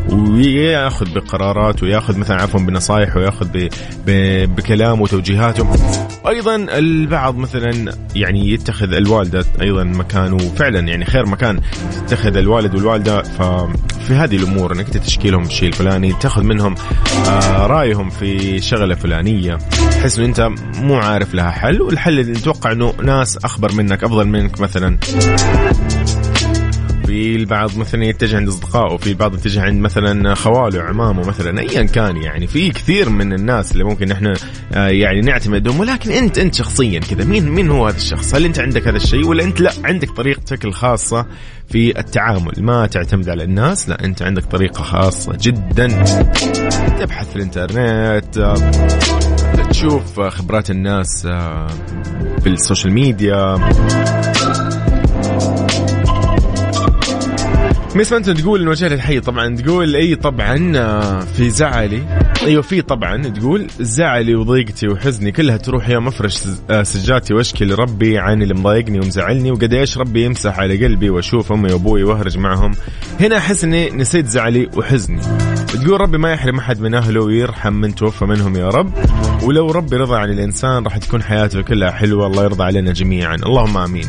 وياخذ 0.08 1.14
بقرارات 1.14 1.82
وياخذ 1.82 2.18
مثلا 2.18 2.42
عفوا 2.42 2.60
بنصائح 2.60 3.16
وياخذ 3.16 3.46
ب... 3.46 3.68
ب... 4.06 4.10
بكلامه 4.56 5.02
وتوجيهاته 5.02 5.68
أيضا 6.28 6.56
البعض 6.56 7.36
مثلا 7.36 7.94
يعني 8.14 8.50
يتخذ 8.50 8.92
الوالدة 8.92 9.44
أيضا 9.60 9.84
مكانه 9.84 10.38
فعلا 10.38 10.80
يعني 10.80 11.04
خير 11.04 11.26
مكان 11.26 11.60
تتخذ 12.06 12.36
الوالد 12.36 12.74
والوالدة 12.74 13.22
ففي 14.04 14.14
هذه 14.14 14.36
الأمور 14.36 14.72
إنك 14.72 14.86
أنت 14.86 14.96
تشكي 14.96 15.30
لهم 15.30 15.42
الشيء 15.42 15.68
الفلاني 15.68 16.12
تأخذ 16.12 16.42
منهم 16.42 16.74
آه 17.26 17.66
رأيهم 17.66 18.10
في 18.10 18.60
شغلة 18.60 18.94
فلانية 18.94 19.58
تحس 19.90 20.18
انه 20.18 20.26
أنت 20.26 20.50
مو 20.76 20.94
عارف 20.94 21.34
لها 21.34 21.50
حل 21.50 21.82
والحل 21.82 22.18
اللي 22.20 22.32
نتوقع 22.32 22.72
إنه 22.72 22.94
ناس 23.02 23.36
أخبر 23.36 23.72
منك 23.72 24.04
أفضل 24.04 24.28
منك 24.28 24.60
مثلا. 24.60 24.98
في 27.14 27.36
البعض 27.36 27.78
مثلا 27.78 28.04
يتجه 28.04 28.36
عند 28.36 28.48
أصدقائه 28.48 28.96
في 28.96 29.06
البعض 29.06 29.34
يتجه 29.34 29.62
عند 29.62 29.80
مثلا 29.80 30.34
خواله 30.34 30.82
عمامه 30.82 31.28
مثلا 31.28 31.60
ايا 31.60 31.82
كان 31.82 32.16
يعني. 32.16 32.46
في 32.46 32.70
كثير 32.70 33.08
من 33.08 33.32
الناس 33.32 33.72
اللي 33.72 33.84
ممكن 33.84 34.10
إحنا 34.10 34.34
آه، 34.72 34.88
يعني 34.88 35.20
نعتمدهم 35.20 35.80
ولكن 35.80 36.10
أنت 36.10 36.38
أنت 36.38 36.54
شخصيا 36.54 37.00
كذا. 37.00 37.24
مين 37.24 37.50
مين 37.50 37.70
هو 37.70 37.86
هذا 37.86 37.96
الشخص؟ 37.96 38.34
هل 38.34 38.44
أنت 38.44 38.58
عندك 38.58 38.88
هذا 38.88 38.96
الشيء 38.96 39.26
ولا 39.26 39.44
أنت 39.44 39.60
لا؟ 39.60 39.72
عندك 39.84 40.10
طريقتك 40.10 40.64
الخاصة 40.64 41.26
في 41.68 41.98
التعامل. 41.98 42.52
ما 42.58 42.86
تعتمد 42.86 43.28
على 43.28 43.44
الناس 43.44 43.88
لا 43.88 44.04
أنت 44.04 44.22
عندك 44.22 44.44
طريقة 44.44 44.82
خاصة 44.82 45.38
جدا. 45.40 45.86
تبحث 46.98 47.30
في 47.30 47.36
الإنترنت 47.36 48.38
آه، 48.38 48.70
تشوف 49.70 50.20
خبرات 50.20 50.70
الناس 50.70 51.26
آه، 51.26 51.66
في 52.42 52.48
ال 52.48 52.55
social 52.55 52.92
media. 52.92 53.58
Miss 57.94 58.12
منتو 58.12 58.30
تقول 58.30 58.60
إنه 58.60 58.70
وجه 58.70 58.86
الحي 58.86 59.20
طبعا 59.20 59.56
تقول 59.56 59.96
إي 59.96 60.14
طبعا 60.14 60.72
آه، 60.76 61.20
في 61.20 61.50
زعلي. 61.50 62.02
أيوه 62.42 62.62
في 62.62 62.82
طبعا 62.82 63.22
تقول 63.22 63.66
زعلي 63.80 64.34
وضيقتي 64.34 64.88
وحزني 64.88 65.32
كلها 65.32 65.56
تروح 65.56 65.88
يوم 65.88 66.06
افرش 66.06 66.38
آه، 66.70 66.82
سجاتي 66.82 67.34
واشكي 67.34 67.64
لربي 67.64 68.18
عن 68.18 68.42
اللي 68.42 68.54
مضايقني 68.54 68.98
ومزعلني 68.98 69.50
وقد 69.50 69.74
إيش 69.74 69.98
ربي 69.98 70.24
يمسح 70.24 70.58
على 70.58 70.84
قلبي 70.84 71.10
وأشوف 71.10 71.52
أمي 71.52 71.72
وأبوي 71.72 72.04
وأهرج 72.04 72.38
معهم. 72.38 72.72
هنا 73.20 73.36
أحس 73.36 73.64
إني 73.64 73.90
نسيت 73.90 74.26
زعلي 74.26 74.70
وحزني. 74.76 75.20
تقول 75.66 76.00
ربي 76.00 76.18
ما 76.18 76.32
يحرم 76.32 76.58
أحد 76.58 76.80
من 76.80 76.94
أهله 76.94 77.20
ويرحم 77.20 77.72
من 77.72 77.94
توفى 77.94 78.24
منهم 78.24 78.56
يا 78.56 78.68
رب. 78.68 78.92
ولو 79.42 79.70
ربي 79.70 79.96
رضى 79.96 80.16
عن 80.16 80.30
الإنسان 80.30 80.84
راح 80.84 80.96
تكون 80.96 81.22
حياته 81.22 81.62
كلها 81.62 81.90
حلوة. 81.90 82.26
الله 82.26 82.44
يرضى 82.44 82.64
علينا 82.64 82.92
جميعا. 82.92 83.34
اللهم 83.34 83.78
آمين. 83.78 84.06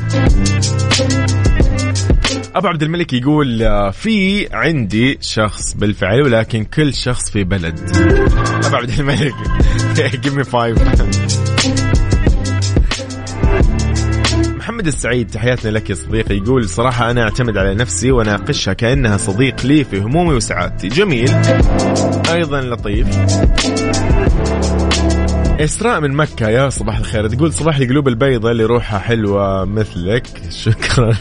أبو 2.56 2.68
عبد 2.68 2.84
الملك 2.84 3.14
يقول 3.14 3.64
آه، 3.64 3.92
في 3.92 4.48
عندي 4.54 5.18
شخص 5.22 5.74
بالفعل 5.74 6.22
ولكن 6.22 6.64
كل 6.64 6.94
شخص 6.94 7.32
في 7.32 7.44
بلد. 7.44 7.80
أبو 8.66 8.76
عبد 8.76 9.00
الملك 9.00 9.34
give 9.96 10.36
me 10.36 10.44
five 10.44 10.78
محمد 14.58 14.88
السعيد 14.88 15.28
تحياتنا 15.28 15.72
لك 15.72 15.90
يا 15.90 15.96
صديقي. 15.96 16.36
يقول 16.36 16.70
صراحة 16.70 17.12
أنا 17.12 17.24
أعتمد 17.24 17.58
على 17.58 17.76
نفسي 17.76 18.12
وأناقشها 18.12 18.74
كأنها 18.74 19.18
صديق 19.18 19.66
لي 19.66 19.84
في 19.84 20.00
همومي 20.00 20.34
وسعادتي. 20.34 20.88
جميل. 20.88 21.30
أيضا 22.30 22.62
لطيف. 22.62 23.08
إسراء 25.60 26.00
من 26.00 26.14
مكة 26.14 26.50
يا 26.50 26.70
صباح 26.70 26.98
الخير. 26.98 27.28
تقول 27.28 27.54
صباح 27.54 27.78
القلوب 27.78 28.08
البيضاء 28.08 28.52
اللي 28.52 28.64
روحها 28.64 29.00
حلوة 29.00 29.66
مثلك. 29.66 30.28
شكرا. 30.66 31.16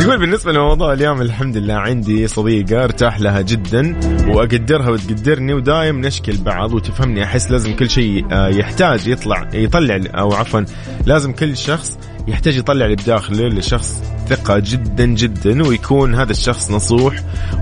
تقول 0.00 0.18
بالنسبة 0.18 0.52
لموضوع 0.52 0.92
اليوم 0.92 1.22
الحمد 1.22 1.56
لله 1.56 1.74
عندي 1.74 2.28
صديقة 2.28 2.84
ارتاح 2.84 3.20
لها 3.20 3.40
جدا 3.40 4.00
وأقدرها 4.28 4.90
وتقدرني 4.90 5.54
ودايم 5.54 6.00
نشكي 6.00 6.32
لبعض 6.32 6.72
وتفهمني. 6.72 7.24
أحس 7.24 7.50
لازم 7.50 7.76
كل 7.76 7.90
شيء 7.90 8.26
آه، 8.32 8.48
يحتاج 8.48 9.06
يطلع 9.06 9.48
يطلع 9.54 10.00
أو 10.14 10.32
عفوا 10.32 10.60
لازم 11.06 11.32
كل 11.32 11.56
شخص 11.56 11.98
يحتاج 12.28 12.56
يطلع 12.56 12.84
اللي 12.84 12.96
بداخله 12.96 13.48
لشخص 13.48 14.02
ثقة 14.28 14.58
جدا 14.58 15.06
جدا 15.06 15.66
ويكون 15.66 16.14
هذا 16.14 16.30
الشخص 16.30 16.70
نصوح 16.70 17.14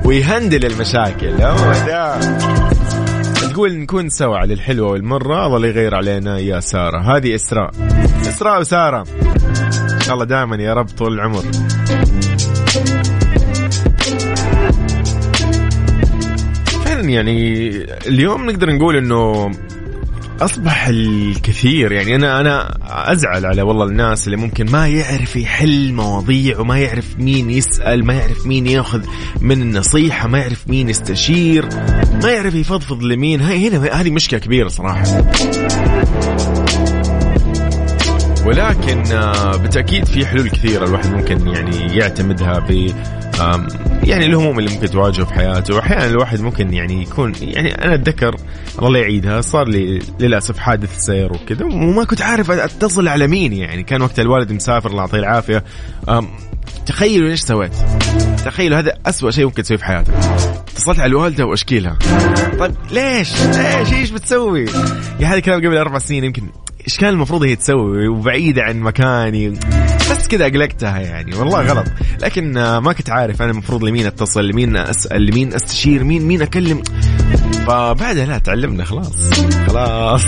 ويهندل 0.05 0.67
المشاكل. 0.67 1.41
تقول 3.61 3.79
نكون 3.79 4.09
سوا 4.09 4.37
على 4.37 4.55
الحلوة 4.55 4.91
والمرة. 4.91 5.57
الله 5.57 5.69
يغير 5.69 5.95
علينا 5.95 6.39
يا 6.39 6.61
سارة. 6.61 7.17
هذه 7.17 7.35
إسراء. 7.35 7.71
إسراء 8.21 8.61
وسارة. 8.61 9.07
إن 9.93 10.01
شاء 10.01 10.15
الله 10.15 10.25
دائما 10.25 10.57
يا 10.57 10.75
رب 10.75 10.87
طول 10.99 11.15
العمر. 11.15 11.43
فعلا 16.85 17.09
يعني 17.09 17.69
اليوم 18.07 18.51
نقدر 18.51 18.75
نقول 18.75 18.97
إنه 18.97 19.51
أصبح 20.41 20.87
الكثير 20.87 21.93
يعني 21.93 22.15
أنا 22.15 22.41
أنا 22.41 22.79
أزعل 23.13 23.47
على 23.47 23.63
والله 23.63 23.85
الناس 23.85 24.27
اللي 24.27 24.37
ممكن 24.37 24.71
ما 24.71 24.89
يعرف 24.89 25.37
يحل 25.37 25.93
مواضيع 25.93 26.61
وما 26.61 26.79
يعرف 26.79 27.19
مين 27.19 27.51
يسأل 27.51 28.05
ما 28.05 28.15
يعرف 28.15 28.47
مين 28.47 28.67
يأخذ 28.67 29.03
من 29.41 29.63
النصيحة 29.63 30.29
ما 30.29 30.39
يعرف 30.39 30.69
مين 30.69 30.89
يستشير 30.89 31.69
ما 32.23 32.31
يعرف 32.31 32.55
يفضفض 32.55 33.03
لمين. 33.03 33.41
هاي 33.41 33.69
هنا 33.69 34.01
هذه 34.01 34.11
مشكلة 34.11 34.41
كبيرة 34.41 34.69
صراحة. 34.69 35.03
ولكن 38.47 39.13
آه، 39.13 39.57
بالتأكيد 39.57 40.05
في 40.05 40.27
حلول 40.27 40.51
كثيرة 40.51 40.85
الواحد 40.85 41.15
ممكن 41.15 41.47
يعني 41.47 41.97
يعتمدها 41.97 42.59
ب 42.59 42.93
يعني 44.05 44.27
الهموم 44.27 44.59
اللي 44.59 44.71
ممكن 44.71 44.91
تواجهه 44.91 45.25
في 45.25 45.35
حياته. 45.35 45.75
وأحيانا 45.75 46.07
الواحد 46.07 46.41
ممكن 46.41 46.73
يعني 46.73 47.03
يكون 47.03 47.33
يعني 47.41 47.85
أنا 47.85 47.95
أتذكر 47.95 48.37
الله 48.83 48.99
يعيدها 48.99 49.41
صار 49.41 49.69
لي 49.69 50.03
للأسف 50.21 50.59
حادث 50.59 50.99
سير 50.99 51.33
وكذا 51.33 51.65
وما 51.65 52.05
كنت 52.05 52.23
عارف 52.23 52.51
أتصل 52.51 53.09
على 53.09 53.27
مين 53.27 53.53
يعني. 53.53 53.83
كان 53.83 54.03
وقت 54.03 54.21
الوالد 54.21 54.53
مسافر 54.53 54.91
الله 54.91 55.01
يعطيه 55.01 55.19
العافية. 55.19 55.65
تخيلوا 56.87 57.31
إيش 57.31 57.41
سويت. 57.41 57.73
تخيلوا 58.45 58.79
هذا 58.79 58.93
أسوأ 59.07 59.31
شيء 59.31 59.45
ممكن 59.45 59.63
تسويه 59.63 59.79
في 59.79 59.85
حياتك. 59.85 60.15
اتصلت 60.73 61.01
على 61.01 61.11
الوالدة 61.11 61.45
واشكي 61.47 61.81
لها 61.81 61.99
طيب 62.59 62.75
ليش؟ 62.91 63.33
ليش؟ 63.43 63.93
إيش 63.93 64.11
بتسوي؟ 64.11 64.65
يا 65.21 65.27
هذا 65.27 65.37
الكلام 65.37 65.61
قبل 65.61 65.77
أربع 65.77 65.99
سنين 65.99 66.25
يمكن 66.25 66.43
إيش 66.87 66.97
كان 66.97 67.11
المفروض 67.11 67.43
هي 67.43 67.57
تسوي؟ 67.57 68.09
وبعيدة 68.09 68.63
عن 68.63 68.81
مكاني. 68.81 69.59
كذا 70.31 70.47
اقلقتها 70.47 70.99
يعني 70.99 71.35
والله 71.35 71.61
غلط. 71.61 71.87
لكن 72.23 72.53
ما 72.79 72.93
كنت 72.93 73.11
عارف 73.11 73.43
أنا 73.43 73.51
المفروض 73.51 73.85
لمين 73.85 74.07
أتصل 74.07 74.49
لمين 74.49 74.77
اسال 74.77 75.27
لمين 75.27 75.55
أستشير 75.55 76.05
مين 76.05 76.23
مين 76.23 76.43
أكلم. 76.43 76.83
فبعدها 77.67 78.27
لا 78.27 78.39
تعلمنا 78.39 78.85
خلاص. 78.85 79.31
خلاص. 79.67 80.23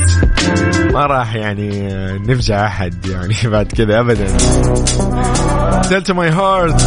ما 0.92 1.06
راح 1.06 1.34
يعني 1.34 1.88
نفجع 2.16 2.66
أحد 2.66 3.06
يعني 3.06 3.34
بعد 3.52 3.66
كذا 3.66 4.00
ابدا. 4.00 4.26
Tell 5.82 6.04
to 6.04 6.14
my 6.14 6.30
heart. 6.30 6.82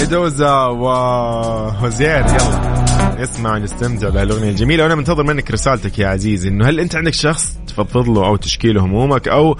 ميدوزا 0.00 0.52
وهوزير 0.52 2.26
يلا. 2.26 2.76
نسمع 3.20 3.58
نستمتع 3.58 4.08
بهالأغنية 4.08 4.50
الجميلة. 4.50 4.82
وأنا 4.82 4.94
منتظر 4.94 5.22
منك 5.22 5.50
رسالتك 5.50 5.98
يا 5.98 6.08
عزيزي 6.08 6.48
إنه 6.48 6.68
هل 6.68 6.80
أنت 6.80 6.96
عندك 6.96 7.14
شخص 7.14 7.56
تفضفض 7.76 8.08
له 8.08 8.26
أو 8.26 8.36
تشكي 8.36 8.72
له 8.72 8.84
همومك 8.84 9.28
أو 9.28 9.56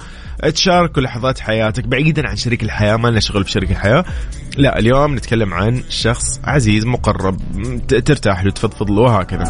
تشاركه 0.53 1.01
لحظات 1.01 1.39
حياتك 1.39 1.87
بعيدا 1.87 2.27
عن 2.27 2.35
شريك 2.35 2.63
الحياة 2.63 2.97
ما 2.97 3.07
لنا 3.07 3.19
شغل 3.19 3.43
بشريك 3.43 3.71
الحياة. 3.71 4.05
لا 4.57 4.79
اليوم 4.79 5.15
نتكلم 5.15 5.53
عن 5.53 5.83
شخص 5.89 6.39
عزيز 6.43 6.85
مقرب 6.85 7.37
ترتاح 7.87 8.43
له 8.43 8.51
تفضفض 8.51 8.91
له 8.91 9.01
وهكذا. 9.01 9.43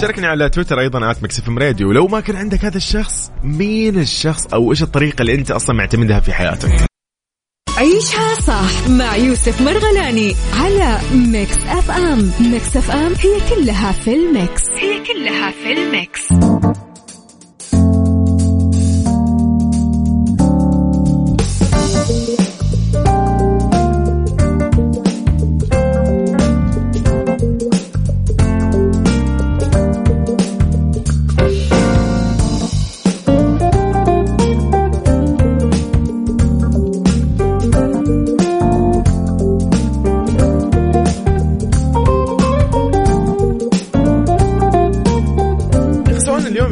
شاركني 0.00 0.26
على 0.26 0.48
تويتر 0.48 0.80
أيضا 0.80 1.10
at 1.10 1.22
MixFM 1.22 1.48
Radio. 1.48 1.92
لو 1.92 2.06
ما 2.06 2.20
كان 2.20 2.36
عندك 2.36 2.64
هذا 2.64 2.76
الشخص 2.76 3.30
مين 3.42 3.98
الشخص 3.98 4.46
أو 4.46 4.70
إيش 4.70 4.82
الطريقة 4.82 5.22
اللي 5.22 5.34
أنت 5.34 5.50
أصلا 5.50 5.76
معتمدها 5.76 6.20
في 6.20 6.32
حياتك؟ 6.32 6.86
عيشها 7.76 8.34
صح 8.34 8.88
مع 8.88 9.16
يوسف 9.16 9.62
مرغلاني 9.62 10.34
على 10.54 10.98
Mix 11.14 11.56
FM. 11.56 12.30
Mix 12.40 12.76
FM 12.76 13.12
هي 13.12 13.54
كلها 13.54 13.92
في 13.92 14.14
ال 14.14 14.24
mix. 14.24 14.62
هي 14.70 15.00
كلها 15.04 15.50
في 15.50 15.72
ال 15.72 15.83
mix. 15.83 16.28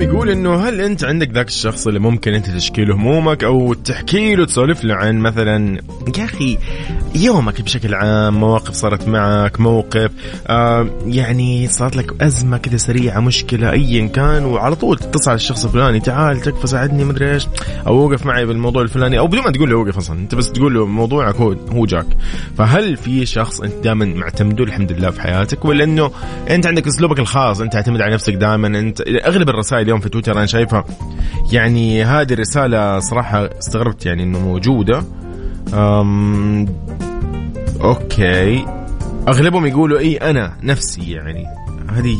إنه 0.00 0.68
هل 0.68 0.80
أنت 0.80 1.04
عندك 1.04 1.30
ذاك 1.30 1.48
الشخص 1.48 1.86
اللي 1.86 2.00
ممكن 2.00 2.34
أنت 2.34 2.50
تشكي 2.50 2.84
له 2.84 2.94
همومك 2.94 3.44
أو 3.44 3.74
تحكي 3.74 4.34
له 4.34 4.46
تسولف 4.46 4.84
له 4.84 4.94
عن 4.94 5.18
مثلا 5.18 5.80
يا 6.18 6.24
أخي 6.24 6.58
يومك 7.14 7.62
بشكل 7.62 7.94
عام 7.94 8.40
مواقف 8.40 8.74
صارت 8.74 9.08
معك 9.08 9.60
موقف 9.60 10.10
آه 10.46 10.86
يعني 11.06 11.68
صارت 11.68 11.96
لك 11.96 12.22
أزمة 12.22 12.58
كذا 12.58 12.76
سريعة 12.76 13.20
مشكلة 13.20 13.72
ايا 13.72 14.06
كان 14.06 14.44
وعلى 14.44 14.76
طول 14.76 14.98
تتصل 14.98 15.30
على 15.30 15.36
الشخص 15.36 15.64
الفلاني 15.64 16.00
تعال 16.00 16.40
تكفى 16.40 16.66
ساعدني 16.66 17.04
مدري 17.04 17.32
إيش 17.34 17.46
أو 17.86 17.96
وقف 17.96 18.26
معي 18.26 18.46
بالموضوع 18.46 18.82
الفلاني 18.82 19.18
أو 19.18 19.26
بدون 19.26 19.44
ما 19.44 19.50
تقول 19.50 19.70
له 19.70 19.76
وقف 19.76 19.96
أصلا 19.96 20.18
أنت 20.18 20.34
بس 20.34 20.52
تقول 20.52 20.74
له 20.74 20.86
موضوعك 20.86 21.36
هو 21.36 21.52
هو 21.52 21.86
جاك. 21.86 22.06
فهل 22.58 22.96
في 22.96 23.26
شخص 23.26 23.60
أنت 23.60 23.74
دائما 23.84 24.04
معتمده 24.04 24.64
الحمد 24.64 24.92
لله 24.92 25.10
في 25.10 25.20
حياتك 25.20 25.64
ولا 25.64 25.84
إنه 25.84 26.10
أنت 26.50 26.66
عندك 26.66 26.86
أسلوبك 26.86 27.18
الخاص 27.18 27.60
أنت 27.60 27.72
تعتمد 27.72 28.00
على 28.00 28.14
نفسك 28.14 28.34
دائما 28.34 28.66
أنت 28.66 29.00
أغلب 29.00 29.48
الرسائل 29.48 29.89
اليوم 29.90 30.00
في 30.00 30.08
تويتر 30.08 30.32
أنا 30.32 30.46
شايفها. 30.46 30.84
يعني 31.52 32.04
هذه 32.04 32.32
الرسالة 32.32 33.00
صراحة 33.00 33.50
استغربت 33.58 34.06
يعني 34.06 34.22
إنه 34.22 34.38
موجودة. 34.38 35.02
أوكي. 37.80 38.64
أغلبهم 39.28 39.66
يقولوا 39.66 39.98
إي 39.98 40.16
أنا 40.16 40.52
نفسي 40.62 41.10
يعني. 41.12 41.46
هذه 41.88 42.16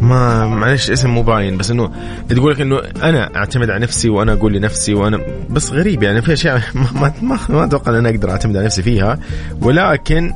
ما 0.00 0.46
معلش 0.46 0.90
اسم 0.90 1.10
مو 1.10 1.22
باين 1.22 1.56
بس 1.56 1.70
إنه 1.70 1.92
تقول 2.28 2.52
لك 2.52 2.60
إنه 2.60 2.78
أنا 3.02 3.36
أعتمد 3.36 3.70
على 3.70 3.80
نفسي 3.80 4.08
وأنا 4.08 4.32
أقول 4.32 4.52
لنفسي 4.52 4.94
وأنا 4.94 5.20
بس 5.50 5.72
غريب 5.72 6.02
يعني 6.02 6.22
في 6.22 6.32
أشياء 6.32 6.62
ما 6.74 7.12
ما 7.22 7.38
ما 7.48 7.64
أتوقع 7.64 7.92
إن 7.92 7.96
أنا 7.96 8.08
أقدر 8.08 8.30
أعتمد 8.30 8.56
على 8.56 8.64
نفسي 8.66 8.82
فيها. 8.82 9.18
ولكن 9.60 10.32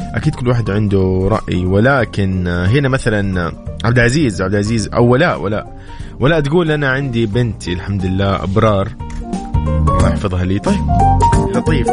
أكيد 0.00 0.34
كل 0.34 0.48
واحد 0.48 0.70
عنده 0.70 1.28
رأي 1.30 1.64
ولكن 1.64 2.46
هنا 2.46 2.88
مثلا 2.88 3.52
عبد 3.84 3.98
العزيز 3.98 4.42
عبد 4.42 4.52
العزيز. 4.52 4.88
أو 4.88 5.06
ولاء 5.06 5.40
ولاء. 5.40 5.80
ولاء 6.20 6.40
تقول 6.40 6.70
أنا 6.70 6.88
عندي 6.88 7.26
بنتي 7.26 7.72
الحمد 7.72 8.06
لله 8.06 8.42
أبرار. 8.42 8.88
الله 9.88 10.08
يحفظها 10.08 10.44
لي. 10.44 10.58
طيب. 10.58 10.86
لطيف. 11.54 11.88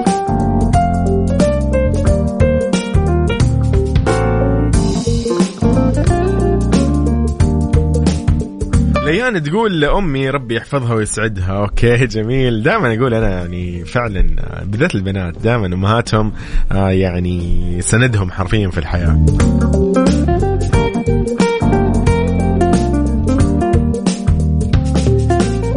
ليان 9.06 9.43
تقول 9.43 9.80
لامي 9.80 10.30
ربي 10.30 10.56
يحفظها 10.56 10.93
ويسعدها. 10.93 11.52
أوكي 11.52 12.06
جميل. 12.06 12.63
دائما 12.63 12.93
أقول 12.96 13.13
أنا 13.13 13.30
يعني 13.30 13.86
فعلا 13.86 14.26
بالذات 14.63 14.96
البنات 14.96 15.38
دائما 15.43 15.65
أمهاتهم 15.65 16.34
آه، 16.72 16.89
يعني 16.89 17.82
سندهم 17.82 18.32
حرفيا 18.32 18.69
في 18.69 18.78
الحياة. 18.78 19.26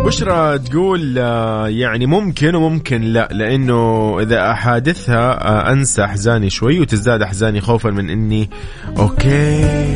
بشرى 0.06 0.58
تقول 0.58 1.18
آه، 1.18 1.68
يعني 1.68 2.06
ممكن 2.06 2.54
وممكن 2.54 3.00
لا 3.02 3.28
لأنه 3.32 4.16
إذا 4.20 4.50
أحادثها 4.50 5.48
آه، 5.48 5.72
أنسى 5.72 6.04
أحزاني 6.04 6.50
شوي 6.50 6.80
وتزداد 6.80 7.22
أحزاني 7.22 7.60
خوفا 7.60 7.90
من 7.90 8.10
إني 8.10 8.50
أوكي. 8.98 9.94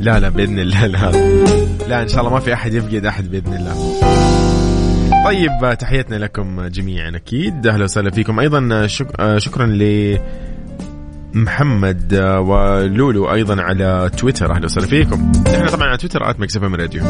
لا 0.00 0.20
لا 0.20 0.28
بإذن 0.28 0.58
الله 0.58 0.86
لا 0.86 1.10
لا. 1.88 2.02
إن 2.02 2.08
شاء 2.08 2.20
الله 2.20 2.32
ما 2.32 2.40
في 2.40 2.54
أحد 2.54 2.74
يفقد 2.74 3.04
أحد 3.06 3.30
بإذن 3.30 3.54
الله. 3.54 3.74
طيب 5.24 5.78
تحياتنا 5.78 6.16
لكم 6.16 6.66
جميعا 6.66 7.16
أكيد. 7.16 7.66
أهلا 7.66 7.84
وسهلا 7.84 8.10
فيكم 8.10 8.40
أيضا 8.40 8.86
شك... 8.86 9.38
شكرا 9.38 9.66
ل 9.66 10.18
محمد 11.36 12.14
ولولو 12.38 13.32
أيضا 13.32 13.62
على 13.62 14.10
تويتر. 14.16 14.52
أهلا 14.52 14.64
وسهلا 14.64 14.86
فيكم. 14.86 15.32
إحنا 15.46 15.70
طبعا 15.70 15.88
على 15.88 15.96
تويتر 15.96 16.30
آت 16.30 16.40
مكسف 16.40 16.62
راديو. 16.62 17.02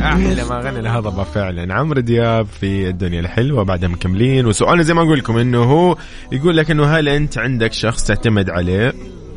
أحلى 0.00 0.44
ما 0.44 0.60
غنى 0.60 0.78
الهضبة 0.78 1.24
فعلا. 1.24 1.74
عمرو 1.74 2.00
دياب 2.00 2.46
في 2.60 2.88
الدنيا 2.88 3.20
الحلوة 3.20 3.62
بعدها 3.64 3.88
مكملين. 3.88 4.46
وسؤالنا 4.46 4.82
زي 4.82 4.94
ما 4.94 5.02
أقول 5.02 5.18
لكم 5.18 5.36
إنه 5.38 5.62
هو 5.62 5.96
يقول 6.32 6.56
لك 6.56 6.70
إنه 6.70 6.84
هل 6.84 7.08
أنت 7.08 7.38
عندك 7.38 7.72
شخص 7.72 8.04
تعتمد 8.04 8.50
عليه؟ 8.50 8.94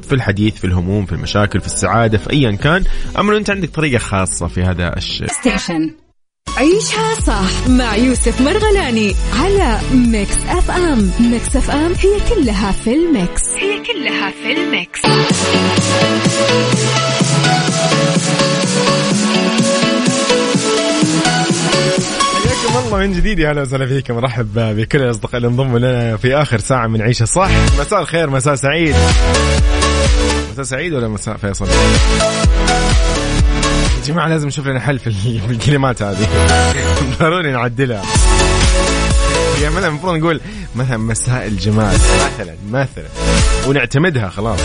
في 0.10 0.16
الحديث 0.16 0.56
في 0.56 0.68
الهموم 0.68 1.06
في 1.06 1.12
المشاكل 1.12 1.60
في 1.60 1.66
السعادة 1.66 2.18
في 2.18 2.32
أيا 2.32 2.52
كان. 2.52 2.84
أم 3.20 3.32
أنت 3.32 3.50
عندك 3.50 3.70
طريقة 3.70 4.00
خاصة 4.00 4.48
في 4.48 4.64
هذا 4.64 4.98
الشيء. 4.98 5.28
station 5.28 5.96
عيشها 6.58 7.16
صح 7.28 7.68
مع 7.70 7.96
يوسف 7.96 8.42
مرغلاني 8.42 9.16
على 9.40 9.80
Mix 9.94 10.38
FM 10.48 11.12
Mix 11.20 11.56
FM 11.56 11.94
هي 11.94 12.36
كلها 12.36 12.72
في 12.72 12.94
ال 12.94 13.03
mix. 13.03 13.42
هي 13.58 13.84
كلها 13.84 14.32
في 14.44 14.52
ال 14.52 14.62
mix. 14.62 15.02
حياكم 22.44 22.88
الله 22.88 22.98
من 22.98 23.14
جديد 23.14 23.40
يا 23.40 23.50
أهلا 23.50 23.62
وسهلا 23.62 23.86
فيكم. 23.86 24.14
مرحب 24.14 24.54
بكل 24.56 25.02
الاصدقاء 25.02 25.38
اللي 25.38 25.48
انضموا 25.48 25.80
لنا 25.80 26.18
في 26.18 26.36
آخر 26.36 26.60
ساعة 26.60 26.88
من 26.88 27.02
عيشة 27.02 27.26
صح. 27.26 27.50
مساء 27.80 28.02
الخير 28.02 28.30
مساء 28.30 28.56
سعيد. 28.56 28.96
مساء 30.60 30.80
سعيد 30.80 30.94
ولا 30.94 31.08
مساء 31.08 31.38
فيصل؟ 31.38 31.68
يا 31.68 31.74
جماعة 34.06 34.28
لازم 34.28 34.48
نشوف 34.48 34.68
لنا 34.68 34.80
حل 34.80 35.00
في 35.00 35.08
الكلمات 35.50 36.02
هذه. 36.02 36.28
ضروري 37.20 37.52
نعدلها. 37.52 38.04
يا 39.62 39.70
مثلا 39.70 39.88
المفروض 39.88 40.16
نقول 40.16 40.42
مثلا 40.76 40.98
مساء 40.98 41.48
الجمال. 41.48 41.94
مثلا 41.94 42.56
مثلا. 42.70 43.06
ونعتمدها 43.68 44.30
خلاص. 44.30 44.60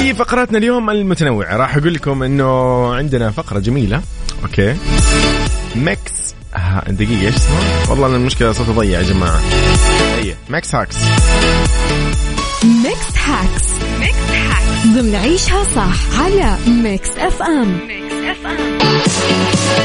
في 0.00 0.14
فقراتنا 0.14 0.58
اليوم 0.58 0.90
المتنوعة 0.90 1.56
راح 1.56 1.76
أقول 1.76 1.94
لكم 1.94 2.22
إنه 2.22 2.94
عندنا 2.94 3.30
فقرة 3.30 3.58
جميلة. 3.58 4.02
okay. 4.42 4.76
mix 5.76 6.34
دقيقة 6.88 7.26
إيش 7.26 7.34
اسمه؟ 7.34 7.90
والله 7.90 8.06
أنا 8.06 8.16
المشكلة 8.16 8.52
صوتي 8.52 8.72
ضيع 8.72 9.00
يا 9.00 9.04
جماعة. 9.04 9.40
هي 10.18 10.34
mix 10.50 10.74
hacks 10.74 10.96
mix 12.64 13.18
hacks 13.26 13.64
mix 14.00 14.30
hacks 14.30 14.86
ضمن 14.86 15.14
عيشها 15.14 15.64
صح 15.64 16.20
على 16.20 16.56
Mix 16.66 17.10
FM 17.18 17.78
Mix 17.86 18.14
FM 18.14 18.78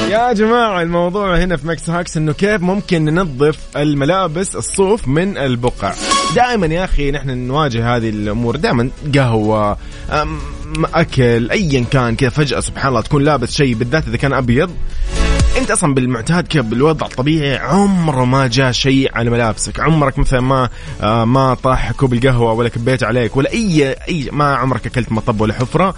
يا 0.09 0.33
جماعة 0.33 0.81
الموضوع 0.81 1.37
هنا 1.37 1.57
في 1.57 1.67
mix 1.67 1.89
hacks 1.89 2.17
إنه 2.17 2.33
كيف 2.33 2.61
ممكن 2.61 3.05
ننظف 3.05 3.57
الملابس 3.75 4.55
الصوف 4.55 5.07
من 5.07 5.37
البقع. 5.37 5.93
دائما 6.35 6.67
يا 6.67 6.83
أخي 6.83 7.11
نحن 7.11 7.37
نواجه 7.37 7.95
هذه 7.95 8.09
الأمور 8.09 8.55
دائما 8.55 8.89
قهوة 9.15 9.77
أكل 10.93 11.51
ايا 11.51 11.85
كان 11.91 12.15
كذا 12.15 12.29
فجأة 12.29 12.59
سبحان 12.59 12.89
الله 12.89 13.01
تكون 13.01 13.23
لابس 13.23 13.51
شيء 13.55 13.73
بالذات 13.73 14.07
إذا 14.07 14.17
كان 14.17 14.33
أبيض. 14.33 14.71
انت 15.57 15.71
أصلا 15.71 15.93
بالمعتاد 15.93 16.47
كذا 16.47 16.61
بالوضع 16.61 17.07
الطبيعي 17.07 17.57
عمره 17.57 18.25
ما 18.25 18.47
جاء 18.47 18.71
شيء 18.71 19.11
على 19.13 19.29
ملابسك. 19.29 19.79
عمرك 19.79 20.19
مثلا 20.19 20.41
ما 20.41 20.69
آه 21.01 21.25
ما 21.25 21.53
طاح 21.53 21.91
كوب 21.91 22.13
القهوه 22.13 22.53
ولا 22.53 22.69
كبيت 22.69 23.03
عليك 23.03 23.37
ولا 23.37 23.51
أي 23.51 23.95
أي 24.07 24.29
ما 24.31 24.55
عمرك 24.55 24.85
أكلت 24.85 25.11
مطب 25.11 25.41
ولا 25.41 25.53
حفرة 25.53 25.95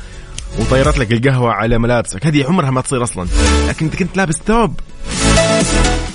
وطيرت 0.60 0.98
لك 0.98 1.12
القهوة 1.12 1.52
على 1.52 1.78
ملابسك. 1.78 2.26
هذه 2.26 2.46
عمرها 2.46 2.72
ما 2.72 2.82
تصير 2.82 3.04
أصلا. 3.04 3.28
لكن 3.68 3.86
أنت 3.86 3.96
كنت 3.96 4.18
لابس 4.18 4.36
ثوب. 4.48 4.80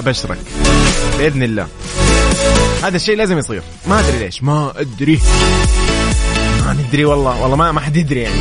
أبشرك. 0.01 0.39
بإذن 1.19 1.43
الله. 1.43 1.67
هذا 2.83 2.97
الشيء 2.97 3.17
لازم 3.17 3.39
يصير. 3.39 3.63
ما 3.87 4.01
أدري 4.01 4.19
ليش. 4.19 4.43
ما 4.43 4.73
أدري. 4.77 5.21
ما 6.67 6.73
ندري 6.73 7.05
والله. 7.05 7.43
والله 7.43 7.57
ما 7.57 7.73
ما 7.73 7.81
حد 7.81 7.97
يدري 7.97 8.21
يعني. 8.21 8.41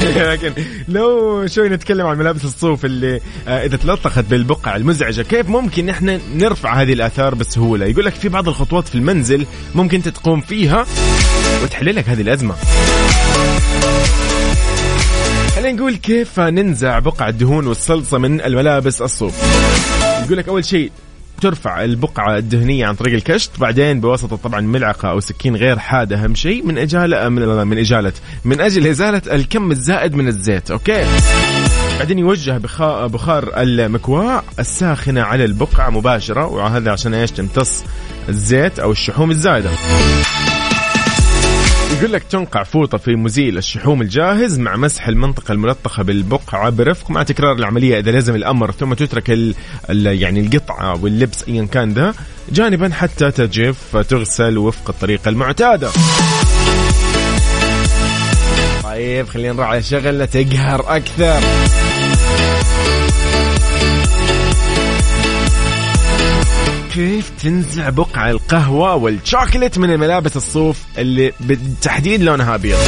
لكن 0.32 0.52
لو 0.88 1.46
شوي 1.46 1.68
نتكلم 1.68 2.06
عن 2.06 2.18
ملابس 2.18 2.44
الصوف 2.44 2.84
اللي 2.84 3.20
آه، 3.48 3.64
إذا 3.64 3.76
تلطخت 3.76 4.24
بالبقع 4.24 4.76
المزعجة 4.76 5.22
كيف 5.22 5.48
ممكن 5.48 5.88
إحنا 5.88 6.20
نرفع 6.34 6.82
هذه 6.82 6.92
الآثار 6.92 7.34
بسهولة؟ 7.34 7.86
يقول 7.86 8.04
لك 8.04 8.14
في 8.14 8.28
بعض 8.28 8.48
الخطوات 8.48 8.88
في 8.88 8.94
المنزل 8.94 9.46
ممكن 9.74 9.96
أنت 9.96 10.08
تقوم 10.08 10.40
فيها 10.40 10.86
وتحل 11.62 11.96
لك 11.96 12.08
هذه 12.08 12.20
الأزمة. 12.20 12.54
خلينا 15.54 15.72
نقول 15.72 15.96
كيف 15.96 16.40
ننزع 16.40 16.98
بقع 16.98 17.28
الدهون 17.28 17.66
والصلصة 17.66 18.18
من 18.18 18.40
الملابس 18.40 19.02
الصوف؟ 19.02 19.34
يقول 20.24 20.38
لك 20.38 20.48
أول 20.48 20.64
شيء 20.64 20.90
ترفع 21.40 21.84
البقعة 21.84 22.36
الدهنية 22.36 22.86
عن 22.86 22.94
طريق 22.94 23.14
الكشط 23.14 23.50
بعدين 23.58 24.00
بواسطة 24.00 24.36
طبعا 24.36 24.60
ملعقة 24.60 25.10
أو 25.10 25.20
سكين 25.20 25.56
غير 25.56 25.78
حاد 25.78 26.12
أهم 26.12 26.34
شيء 26.34 26.66
من 26.66 26.78
إجالة 26.78 27.28
من, 27.28 27.66
من 27.66 27.78
إجالة 27.78 28.12
من 28.44 28.60
أجل 28.60 28.86
إزالة 28.86 29.22
الكم 29.32 29.70
الزائد 29.70 30.14
من 30.14 30.28
الزيت. 30.28 30.70
okay؟ 30.70 31.04
بعدين 31.98 32.18
يوجه 32.18 32.58
بخار 33.06 33.52
المكواة 33.56 34.42
الساخنة 34.58 35.22
على 35.22 35.44
البقعة 35.44 35.90
مباشرة 35.90 36.46
وهذا 36.46 36.90
عشان 36.90 37.14
إيش؟ 37.14 37.30
تمتص 37.30 37.84
الزيت 38.28 38.78
أو 38.78 38.92
الشحوم 38.92 39.30
الزائدة 39.30 39.70
يقول 42.00 42.12
لك 42.12 42.22
تنقع 42.22 42.62
فوطة 42.62 42.98
في 42.98 43.16
مزيل 43.16 43.58
الشحوم 43.58 44.02
الجاهز 44.02 44.58
مع 44.58 44.76
مسح 44.76 45.08
المنطقة 45.08 45.52
الملطخة 45.52 46.02
بالبقعة 46.02 46.70
برفق 46.70 47.10
مع 47.10 47.22
تكرار 47.22 47.56
العملية. 47.56 47.98
إذا 47.98 48.10
لزم 48.10 48.34
الأمر 48.34 48.70
ثم 48.70 48.94
تترك 48.94 49.30
ال 49.30 49.54
ال 49.90 50.22
يعني 50.22 50.40
القطعة 50.40 51.02
واللبس 51.04 51.44
أيا 51.48 51.64
كان 51.64 51.92
ذا 51.92 52.14
جانبا 52.52 52.90
حتى 52.92 53.30
تجف 53.30 53.96
تغسل 53.96 54.58
وفق 54.58 54.90
الطريقة 54.90 55.28
المعتادة. 55.28 55.90
طيب 58.84 59.26
خلينا 59.26 59.52
نروح 59.52 59.68
على 59.68 59.82
شغلة 59.82 60.24
تقهر 60.24 60.96
أكثر. 60.96 61.40
كيف 66.94 67.30
تنزع 67.42 67.88
بقع 67.88 68.30
القهوة 68.30 68.94
والشوكلت 68.94 69.78
من 69.78 69.90
الملابس 69.90 70.36
الصوف 70.36 70.82
اللي 70.98 71.32
بالتحديد 71.40 72.22
لونها 72.22 72.54
أبيض؟ 72.54 72.78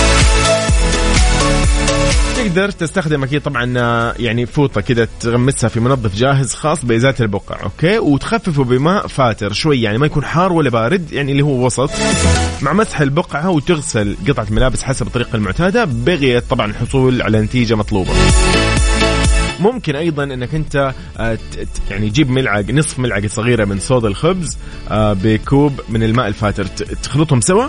تقدر 2.36 2.70
تستخدم 2.70 3.22
أكيد 3.22 3.42
طبعا 3.42 3.74
آه، 3.78 4.14
يعني 4.18 4.46
فوطة 4.46 4.80
كذا 4.80 5.08
تغمسها 5.20 5.68
في 5.68 5.80
منظف 5.80 6.16
جاهز 6.16 6.54
خاص 6.54 6.84
بإزالة 6.84 7.14
البقع 7.20 7.62
okay؟ 7.62 7.98
وتخففه 7.98 8.64
بماء 8.64 9.06
فاتر 9.06 9.52
شوي 9.52 9.82
يعني 9.82 9.98
ما 9.98 10.06
يكون 10.06 10.24
حار 10.24 10.52
ولا 10.52 10.70
بارد 10.70 11.12
يعني 11.12 11.32
اللي 11.32 11.42
هو 11.42 11.66
وسط 11.66 11.90
مع 12.62 12.72
مسح 12.72 13.00
البقعة 13.00 13.50
وتغسل 13.50 14.16
قطعة 14.28 14.46
الملابس 14.50 14.82
حسب 14.82 15.06
الطريقة 15.06 15.36
المعتادة 15.36 15.84
بغية 15.84 16.42
طبعا 16.50 16.66
الحصول 16.66 17.22
على 17.22 17.40
نتيجة 17.40 17.74
مطلوبة. 17.74 18.12
ممكن 19.62 19.96
أيضا 19.96 20.24
إنك 20.24 20.54
أنت 20.54 20.94
آه، 21.18 21.38
يعني 21.90 22.10
تجيب 22.10 22.30
ملعقة 22.30 22.72
نصف 22.72 22.98
ملعقة 22.98 23.28
صغيرة 23.28 23.64
من 23.64 23.78
صودا 23.78 24.08
الخبز 24.08 24.58
آه، 24.90 25.12
بكوب 25.12 25.80
من 25.88 26.02
الماء 26.02 26.28
الفاتر 26.28 26.66
تخلطهم 27.02 27.40
سوا 27.40 27.68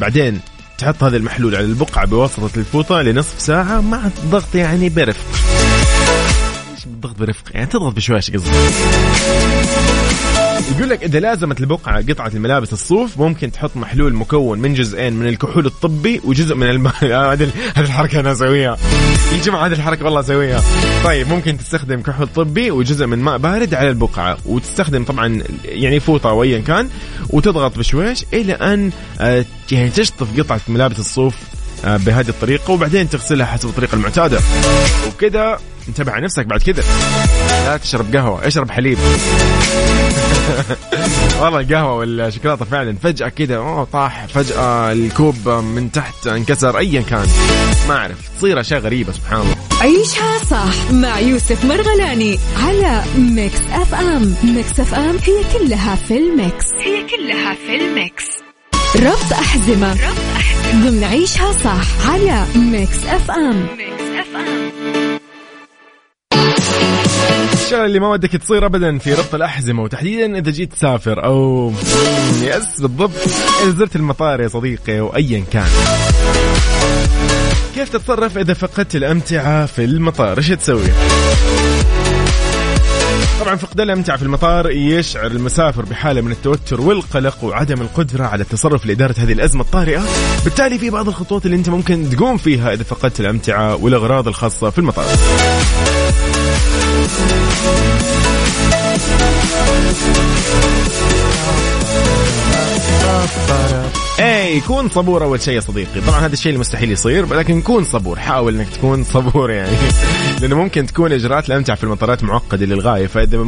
بعدين 0.00 0.40
تحط 0.78 1.04
هذا 1.04 1.16
المحلول 1.16 1.56
على 1.56 1.64
البقعة 1.64 2.06
بواسطة 2.06 2.50
الفوطة 2.56 3.02
لنصف 3.02 3.40
ساعة 3.40 3.80
مع 3.80 4.06
الضغط 4.06 4.54
يعني 4.54 4.88
برفق. 4.88 5.24
بالضغط 6.86 7.18
برفق؟ 7.18 7.44
يعني 7.54 7.66
تضغط 7.66 7.94
بشويش 7.94 8.30
قصدي 8.30 8.50
يقول 10.70 10.90
لك 10.90 11.02
إذا 11.02 11.20
لازمت 11.20 11.60
البقعه 11.60 12.04
قطعة 12.08 12.30
الملابس 12.34 12.72
الصوف 12.72 13.18
ممكن 13.18 13.52
تحط 13.52 13.76
محلول 13.76 14.14
مكون 14.14 14.58
من 14.58 14.74
جزئين 14.74 15.12
من 15.12 15.26
الكحول 15.26 15.66
الطبي 15.66 16.20
وجزء 16.24 16.54
من 16.54 16.70
الماء 16.70 16.94
هذه 17.32 17.50
الحركة 17.76 18.20
أنا 18.20 18.32
أسويها. 18.32 18.76
يا 19.32 19.42
جماعة 19.44 19.66
هذه 19.66 19.72
الحركة 19.72 20.04
والله 20.04 20.20
أسويها. 20.20 20.62
طيب 21.04 21.28
ممكن 21.28 21.58
تستخدم 21.58 22.00
كحول 22.00 22.28
طبي 22.28 22.70
وجزء 22.70 23.06
من 23.06 23.18
ماء 23.18 23.38
بارد 23.38 23.74
على 23.74 23.88
البقعة 23.88 24.36
وتستخدم 24.46 25.04
طبعا 25.04 25.42
يعني 25.64 26.00
فوطة 26.00 26.30
أو 26.30 26.42
ايا 26.42 26.58
كان 26.58 26.88
وتضغط 27.30 27.78
بشويش 27.78 28.24
إلى 28.32 28.52
أن 28.52 28.90
آه، 29.20 29.44
يعني 29.72 29.90
تشطف 29.90 30.40
قطعة 30.40 30.60
ملابس 30.68 30.98
الصوف 30.98 31.36
آه، 31.84 31.96
بهذه 31.96 32.28
الطريقة 32.28 32.70
وبعدين 32.70 33.08
تغسلها 33.08 33.46
حسب 33.46 33.68
الطريقة 33.68 33.94
المعتادة. 33.94 34.40
وكذا 35.08 35.58
انتبه 35.88 36.12
على 36.12 36.24
نفسك 36.24 36.46
بعد 36.46 36.62
كذا 36.62 36.82
لا 37.66 37.76
تشرب 37.76 38.16
قهوة 38.16 38.46
اشرب 38.46 38.70
حليب. 38.70 38.98
والله 41.40 41.60
القهوة 41.60 41.92
والشوكولاتة 41.94 42.64
فعلا 42.64 42.96
فجأة 43.02 43.28
كذا 43.28 43.56
أوه 43.56 43.84
طاح 43.84 44.26
فجأة 44.26 44.92
الكوب 44.92 45.48
من 45.48 45.92
تحت 45.92 46.26
انكسر 46.26 46.78
ايا 46.78 47.00
كان. 47.00 47.26
ما 47.88 47.96
أعرف 47.96 48.16
تصير 48.38 48.60
أشياء 48.60 48.80
غريبة 48.80 49.12
سبحان 49.12 49.40
الله. 49.40 49.56
عيشها 49.80 50.38
صح 50.50 50.90
مع 50.92 51.18
يوسف 51.18 51.64
مرغلاني 51.64 52.38
على 52.66 53.02
Mix 53.18 53.60
FM. 53.72 54.34
Mix 54.44 54.80
FM 54.80 55.16
هي 55.24 55.58
كلها 55.58 55.94
في 55.94 56.18
ال 56.18 56.28
mix. 56.28 56.66
هي 56.80 57.02
كلها 57.06 57.54
في 57.54 57.76
ال 57.76 57.86
mix. 57.86 58.24
ربط 58.96 59.32
أحزمة. 59.32 59.90
ربط 59.92 60.36
أحزمة. 60.36 60.90
ضمن 60.90 61.04
عيشها 61.04 61.52
صح 61.52 62.08
على 62.10 62.44
Mix 62.56 63.06
FM. 63.06 63.66
Mix 63.78 64.02
FM. 64.18 65.13
الأشياء 67.74 67.86
اللي 67.86 68.00
ما 68.00 68.08
ودك 68.08 68.30
تصير 68.30 68.66
ابدا 68.66 68.98
في 68.98 69.14
ربط 69.14 69.34
الأحزمة 69.34 69.82
وتحديدا 69.82 70.38
إذا 70.38 70.50
جيت 70.50 70.72
تسافر 70.72 71.24
oh 71.24 71.72
yes 72.42 72.80
بالضبط. 72.80 73.10
إذا 73.62 73.70
زرت 73.70 73.96
المطار 73.96 74.40
يا 74.40 74.48
صديقي 74.48 75.00
وايا 75.00 75.44
كان. 75.52 75.68
كيف 77.74 77.88
تتصرف 77.88 78.38
إذا 78.38 78.54
فقدت 78.54 78.96
الأمتعة 78.96 79.66
في 79.66 79.84
المطار؟ 79.84 80.38
إيش 80.38 80.48
تسوي؟ 80.48 80.86
طبعا 83.44 83.56
فقدان 83.56 83.86
الامتعه 83.86 84.16
في 84.16 84.22
المطار 84.22 84.70
يشعر 84.70 85.26
المسافر 85.26 85.84
بحالة 85.84 86.20
من 86.20 86.32
التوتر 86.32 86.80
والقلق 86.80 87.44
وعدم 87.44 87.82
القدرة 87.82 88.24
على 88.24 88.42
التصرف 88.42 88.86
لإدارة 88.86 89.14
هذه 89.18 89.32
الأزمة 89.32 89.62
الطارئة. 89.62 90.02
بالتالي 90.44 90.78
في 90.78 90.90
بعض 90.90 91.08
الخطوات 91.08 91.46
اللي 91.46 91.56
أنت 91.56 91.68
ممكن 91.68 92.10
تقوم 92.10 92.36
فيها 92.36 92.72
إذا 92.72 92.82
فقدت 92.82 93.20
الأمتعة 93.20 93.74
والأغراض 93.76 94.28
الخاصة 94.28 94.70
في 94.70 94.78
المطار. 94.78 95.06
اي 104.24 104.60
كون 104.60 104.88
صبور 104.88 105.24
أول 105.24 105.40
شيء 105.40 105.54
يا 105.54 105.60
صديقي. 105.60 106.00
طبعا 106.00 106.20
هذا 106.20 106.32
الشيء 106.32 106.52
المستحيل 106.52 106.92
يصير 106.92 107.34
لكن 107.34 107.62
كون 107.62 107.84
صبور 107.84 108.18
حاول 108.18 108.54
إنك 108.54 108.68
تكون 108.68 109.04
صبور 109.04 109.50
يعني. 109.50 109.76
لأنه 110.40 110.56
ممكن 110.56 110.86
تكون 110.86 111.12
إجراءات 111.12 111.48
الامتعه 111.48 111.76
في 111.76 111.84
المطارات 111.84 112.24
معقدة 112.24 112.66
للغاية. 112.66 113.06
فإذا 113.06 113.38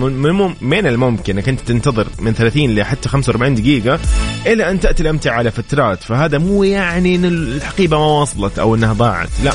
من 0.61 0.87
الممكن 0.87 1.37
إنك 1.37 1.49
أنت 1.49 1.61
تنتظر 1.61 2.07
من 2.19 2.33
30 2.33 2.75
لحتى 2.75 3.09
45 3.09 3.55
دقيقة 3.55 3.99
إلى 4.47 4.71
أن 4.71 4.81
تأتي 4.81 5.03
الأمتعة 5.03 5.35
على 5.35 5.51
فترات. 5.51 6.03
فهذا 6.03 6.39
مو 6.39 6.65
يعني 6.65 7.17
إن 7.17 7.25
الحقيبة 7.25 7.99
ما 7.99 8.21
وصلت 8.21 8.59
أو 8.59 8.75
إنها 8.75 8.93
ضاعت 8.93 9.29
لا. 9.45 9.53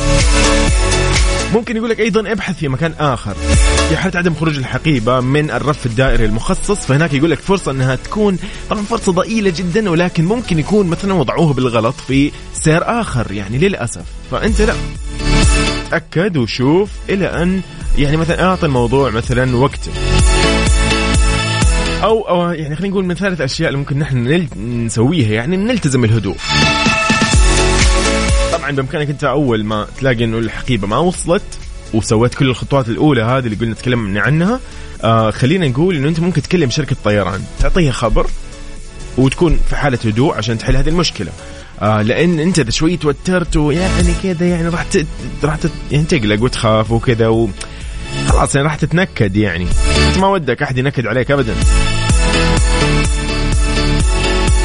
ممكن 1.54 1.78
يقول 1.78 1.90
لك 1.90 2.00
أيضا 2.00 2.32
ابحث 2.32 2.58
في 2.58 2.68
مكان 2.68 2.94
آخر. 3.00 3.34
في 3.90 3.98
حاله 3.98 4.20
عدم 4.20 4.34
خروج 4.34 4.58
الحقيبة 4.58 5.20
من 5.20 5.52
الرف 5.52 5.86
الدائري 5.86 6.26
المخصص 6.26 6.86
فهناك 6.86 7.14
يقول 7.14 7.32
لك 7.32 7.40
فرصة 7.40 7.72
إنها 7.72 7.96
تكون 7.96 8.38
طبعا 8.70 8.82
فرصة 8.84 9.12
ضئيلة 9.12 9.54
جدا 9.58 9.90
ولكن 9.90 10.26
ممكن 10.26 10.60
يكون 10.60 10.88
مثلا 10.88 11.14
وضعوها 11.14 11.54
بالغلط 11.54 11.96
في 12.08 12.32
سير 12.54 13.02
آخر 13.02 13.32
يعني 13.32 13.58
للأسف. 13.58 14.04
فأنت 14.32 14.62
لا. 14.62 14.74
تأكد 15.92 16.38
وشوف 16.38 16.90
إلى 17.10 17.26
أن 17.26 17.62
يعني 17.98 18.18
مثلا 18.18 18.44
اعطي 18.44 18.66
الموضوع 18.66 19.10
مثلا 19.10 19.56
وقته 19.56 19.92
أو 22.04 22.22
أو 22.22 22.52
يعني 22.52 22.76
خلينا 22.76 22.92
نقول 22.92 23.06
من 23.06 23.16
ثلاث 23.16 23.42
أشياء 23.42 23.70
اللي 23.70 23.80
ممكن 23.80 24.00
نحن 24.00 24.48
نسويها 24.86 25.32
يعني 25.34 25.58
نلتزم 25.58 26.04
الهدوء. 26.04 26.36
طبعا 28.72 28.82
بامكانك 28.82 29.10
انت 29.10 29.24
اول 29.24 29.64
ما 29.64 29.88
تلاقي 29.98 30.24
انه 30.24 30.38
الحقيبة 30.38 30.88
ما 30.88 30.98
وصلت 30.98 31.42
وسويت 31.94 32.34
كل 32.34 32.50
الخطوات 32.50 32.90
الأولى 32.90 33.22
هذه 33.22 33.46
اللي 33.46 33.56
قلنا 33.56 33.72
نتكلم 33.72 34.18
عنها 34.18 34.60
آه 35.04 35.32
خلينا 35.32 35.68
نقول 35.68 35.96
إنه 35.96 36.08
أنت 36.08 36.20
ممكن 36.20 36.42
تكلم 36.42 36.70
شركة 36.70 36.96
طيران 37.04 37.42
تعطيها 37.60 37.92
خبر 37.92 38.28
وتكون 39.18 39.60
في 39.70 39.76
حالة 39.76 40.00
هدوء 40.06 40.36
عشان 40.36 40.58
تحل 40.58 40.76
هذه 40.76 40.90
المشكلة. 40.90 41.32
آه 41.82 42.02
لأن 42.02 42.40
أنت 42.40 42.60
إذا 42.60 42.70
شوي 42.70 42.98
توترت 42.98 43.58
ويعني 43.58 44.14
كذا 44.24 44.48
يعني 44.48 44.70
راح 44.70 44.86
راح 45.44 45.58
يعني 45.92 46.06
تقلق 46.06 46.44
وتخاف 46.44 46.92
وكذا 46.92 47.28
و... 47.28 47.50
خلاص 48.28 48.56
يعني 48.56 48.68
راح 48.68 48.76
تتنكد 48.76 49.36
يعني. 49.36 49.68
ما 50.20 50.28
ودك 50.28 50.62
أحد 50.62 50.78
ينكد 50.78 51.08
عليك 51.08 51.32
ابدا. 51.32 51.54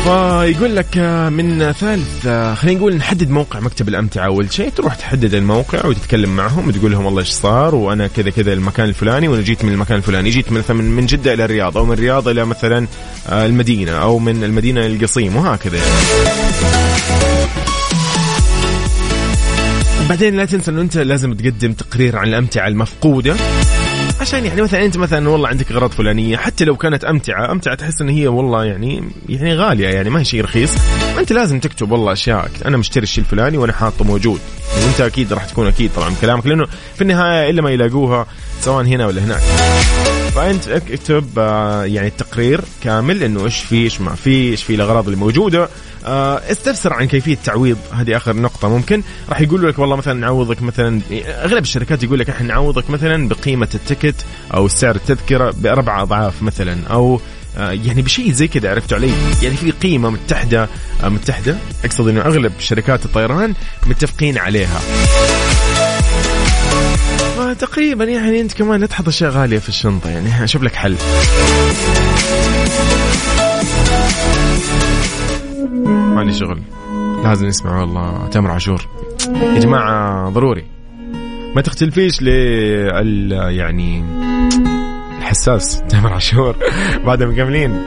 فيقول 0.06 0.76
لك 0.76 0.98
آه، 0.98 1.28
من 1.28 1.72
ثالث 1.72 2.26
آه، 2.26 2.54
خلينا 2.54 2.78
نقول 2.78 2.96
نحدد 2.96 3.30
موقع 3.30 3.60
مكتب 3.60 3.88
الأمتعة. 3.88 4.26
أول 4.26 4.52
شيء 4.52 4.68
تروح 4.68 4.94
تحدد 4.94 5.34
الموقع 5.34 5.86
وتتكلم 5.86 6.36
معهم 6.36 6.68
وتقول 6.68 6.92
لهم 6.92 7.06
والله 7.06 7.20
إيش 7.20 7.28
صار 7.28 7.74
وأنا 7.74 8.06
كذا 8.06 8.30
كذا 8.30 8.52
المكان 8.52 8.88
الفلاني 8.88 9.28
وأنا 9.28 9.42
جيت 9.42 9.64
من 9.64 9.72
المكان 9.72 9.96
الفلاني. 9.96 10.30
جيت 10.30 10.52
مثلا 10.52 10.82
من 10.82 11.06
جدة 11.06 11.32
إلى 11.32 11.44
الرياض 11.44 11.78
أو 11.78 11.84
من 11.84 11.92
الرياض 11.92 12.28
إلى 12.28 12.44
مثلا 12.44 12.86
آه، 13.28 13.46
المدينة 13.46 13.92
أو 13.92 14.18
من 14.18 14.44
المدينة 14.44 14.86
القصيم 14.86 15.36
وهكذا. 15.36 15.80
بعدين 20.08 20.36
لا 20.36 20.44
تنسى 20.44 20.70
انه 20.70 20.80
أنت 20.80 20.96
لازم 20.96 21.34
تقدم 21.34 21.72
تقرير 21.72 22.16
عن 22.16 22.28
الأمتعة 22.28 22.68
المفقودة. 22.68 23.36
عشان 24.26 24.46
يعني 24.46 24.62
مثلا 24.62 24.84
انت 24.84 24.96
مثلا 24.96 25.28
والله 25.28 25.48
عندك 25.48 25.72
اغراض 25.72 25.90
فلانية 25.90 26.36
حتى 26.36 26.64
لو 26.64 26.76
كانت 26.76 27.04
أمتعة 27.04 27.52
أمتعة 27.52 27.74
تحس 27.74 28.00
إن 28.00 28.08
هي 28.08 28.28
والله 28.28 28.64
يعني 28.64 29.04
يعني 29.28 29.54
غالية 29.54 29.88
يعني 29.88 30.10
ما 30.10 30.20
هي 30.20 30.24
شيء 30.24 30.42
رخيص. 30.42 30.70
أنت 31.18 31.32
لازم 31.32 31.60
تكتب 31.60 31.90
والله 31.90 32.12
اشياء 32.12 32.50
أنا 32.64 32.76
مشتري 32.76 33.02
الشيء 33.02 33.24
الفلاني 33.24 33.58
وأنا 33.58 33.72
حاطه 33.72 34.04
موجود. 34.04 34.40
وأنت 34.84 35.00
أكيد 35.00 35.32
راح 35.32 35.44
تكون 35.44 35.66
أكيد 35.66 35.90
طبعا 35.96 36.14
كلامك 36.20 36.46
لأنه 36.46 36.66
في 36.94 37.02
النهاية 37.02 37.50
إلا 37.50 37.62
ما 37.62 37.70
يلاقوها 37.70 38.26
سواء 38.60 38.84
هنا 38.84 39.06
ولا 39.06 39.24
هناك. 39.24 39.40
فأنت 40.34 40.68
اكتب 40.68 41.38
آه، 41.38 41.84
يعني 41.84 42.08
التقرير 42.08 42.60
كامل 42.82 43.22
إنه 43.22 43.44
إيش 43.44 43.58
في 43.58 43.84
إيش 43.84 44.00
ما 44.00 44.14
في 44.14 44.50
إيش 44.50 44.62
في 44.62 44.74
الأغراض 44.74 45.04
اللي 45.04 45.16
موجودة. 45.16 45.68
استفسر 46.06 46.92
عن 46.92 47.06
كيفية 47.06 47.38
تعويض 47.44 47.78
هذه 47.92 48.16
آخر 48.16 48.36
نقطة. 48.36 48.68
ممكن 48.68 49.02
راح 49.28 49.40
يقولوا 49.40 49.70
لك 49.70 49.78
والله 49.78 49.96
مثلا 49.96 50.14
نعوضك 50.14 50.62
مثلا 50.62 51.00
أغلب 51.26 51.62
الشركات 51.62 52.02
يقول 52.02 52.18
لك 52.18 52.30
إحنا 52.30 52.46
نعوضك 52.46 52.90
مثلا 52.90 53.28
بقيمة 53.28 53.68
التكت 53.74 54.24
أو 54.54 54.68
سعر 54.68 54.94
التذكرة 54.94 55.54
بأربع 55.58 56.02
أضعاف 56.02 56.42
مثلا 56.42 56.86
أو 56.90 57.20
آه، 57.58 57.70
يعني 57.70 58.02
بشيء 58.02 58.32
زي 58.32 58.48
كذا 58.48 58.70
عرفت 58.70 58.92
علي؟ 58.92 59.10
يعني 59.42 59.56
في 59.56 59.70
قيمة 59.70 60.10
متحدة 60.10 60.68
متحدة. 61.04 61.56
أقصد 61.84 62.08
إنه 62.08 62.20
أغلب 62.20 62.52
شركات 62.58 63.04
الطيران 63.04 63.54
متفقين 63.86 64.38
عليها. 64.38 64.80
فتقريبا 67.36 68.04
يعني 68.04 68.40
أنت 68.40 68.52
كمان 68.52 68.80
لا 68.80 68.86
تحط 68.86 69.08
أشياء 69.08 69.30
غالية 69.30 69.58
في 69.58 69.68
الشنطة 69.68 70.10
يعني 70.10 70.44
أشوف 70.44 70.62
لك 70.62 70.74
حل. 70.74 70.96
شغل. 76.36 76.62
لازم 77.24 77.46
نسمع 77.46 77.80
والله. 77.80 78.28
تامر 78.28 78.50
عاشور. 78.50 78.88
يا 79.28 79.58
جماعة 79.58 80.30
ضروري. 80.30 80.64
ما 81.54 81.62
تختلفيش 81.62 82.22
لل 82.22 83.32
يعني 83.32 84.04
الحساس 85.18 85.82
تامر 85.88 86.12
عاشور. 86.12 86.56
بعد 87.06 87.22
مكملين. 87.22 87.82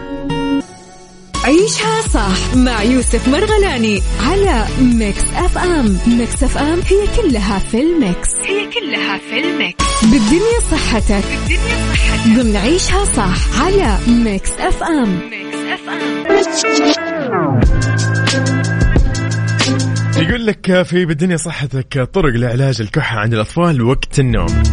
عيشها 1.44 2.02
صح 2.02 2.56
مع 2.56 2.84
يوسف 2.84 3.28
مرغلاني 3.28 4.02
على 4.30 4.66
ميكس 4.82 5.24
اف 5.36 5.58
ام. 5.58 5.98
ميكس 6.08 6.44
اف 6.44 6.58
ام 6.58 6.80
هي 6.80 7.08
كلها 7.22 7.60
في 7.60 7.82
الميكس. 7.82 8.30
هي 8.46 8.66
كلها 8.66 9.18
في 9.18 9.40
الميكس. 9.40 9.86
بالدنيا 10.02 10.60
صحتك. 10.72 11.24
بالدنيا 11.48 11.94
صحتك. 11.94 12.44
ضمن 12.44 12.56
عيشها 12.56 13.06
صح 13.06 13.62
على 13.64 13.98
ميكس 14.08 14.52
اف 14.52 14.84
ام. 14.84 15.20
ميكس 15.30 15.58
اف 15.74 15.90
ام. 15.90 17.60
يقول 20.20 20.46
لك 20.46 20.82
في 20.82 21.06
بالدنيا 21.06 21.38
صحتك 21.38 22.02
طرق 22.14 22.34
لعلاج 22.34 22.82
الكحة 22.82 23.20
عند 23.20 23.34
الأطفال 23.34 23.82
وقت 23.82 24.20
النوم. 24.20 24.64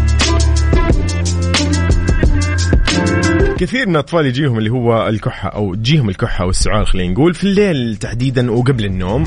كثير 3.59 3.87
من 3.87 3.93
الأطفال 3.93 4.27
يجيهم 4.27 4.59
اللي 4.59 4.71
هو 4.71 5.09
الكحة 5.09 5.49
أو 5.49 5.75
تجيهم 5.75 6.09
الكحة 6.09 6.45
أو 6.45 6.51
السعال 6.51 6.87
خلينا 6.87 7.13
نقول 7.13 7.35
في 7.35 7.45
الليل 7.45 7.97
تحديدا 7.97 8.51
وقبل 8.51 8.85
النوم. 8.85 9.25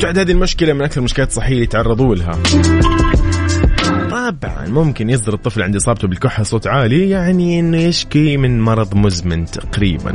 تعد 0.00 0.18
هذه 0.18 0.32
المشكلة 0.32 0.72
من 0.72 0.82
أكثر 0.82 0.98
المشكلات 0.98 1.28
الصحيه 1.28 1.52
اللي 1.52 1.62
يتعرضوا 1.62 2.14
لها. 2.14 2.32
طبعا 4.10 4.68
ممكن 4.68 5.10
يصدر 5.10 5.34
الطفل 5.34 5.62
عند 5.62 5.76
إصابته 5.76 6.08
بالكحة 6.08 6.42
صوت 6.42 6.66
عالي 6.66 7.10
يعني 7.10 7.60
إنه 7.60 7.78
يشكي 7.78 8.36
من 8.36 8.60
مرض 8.60 8.94
مزمن 8.94 9.44
تقريبا. 9.44 10.14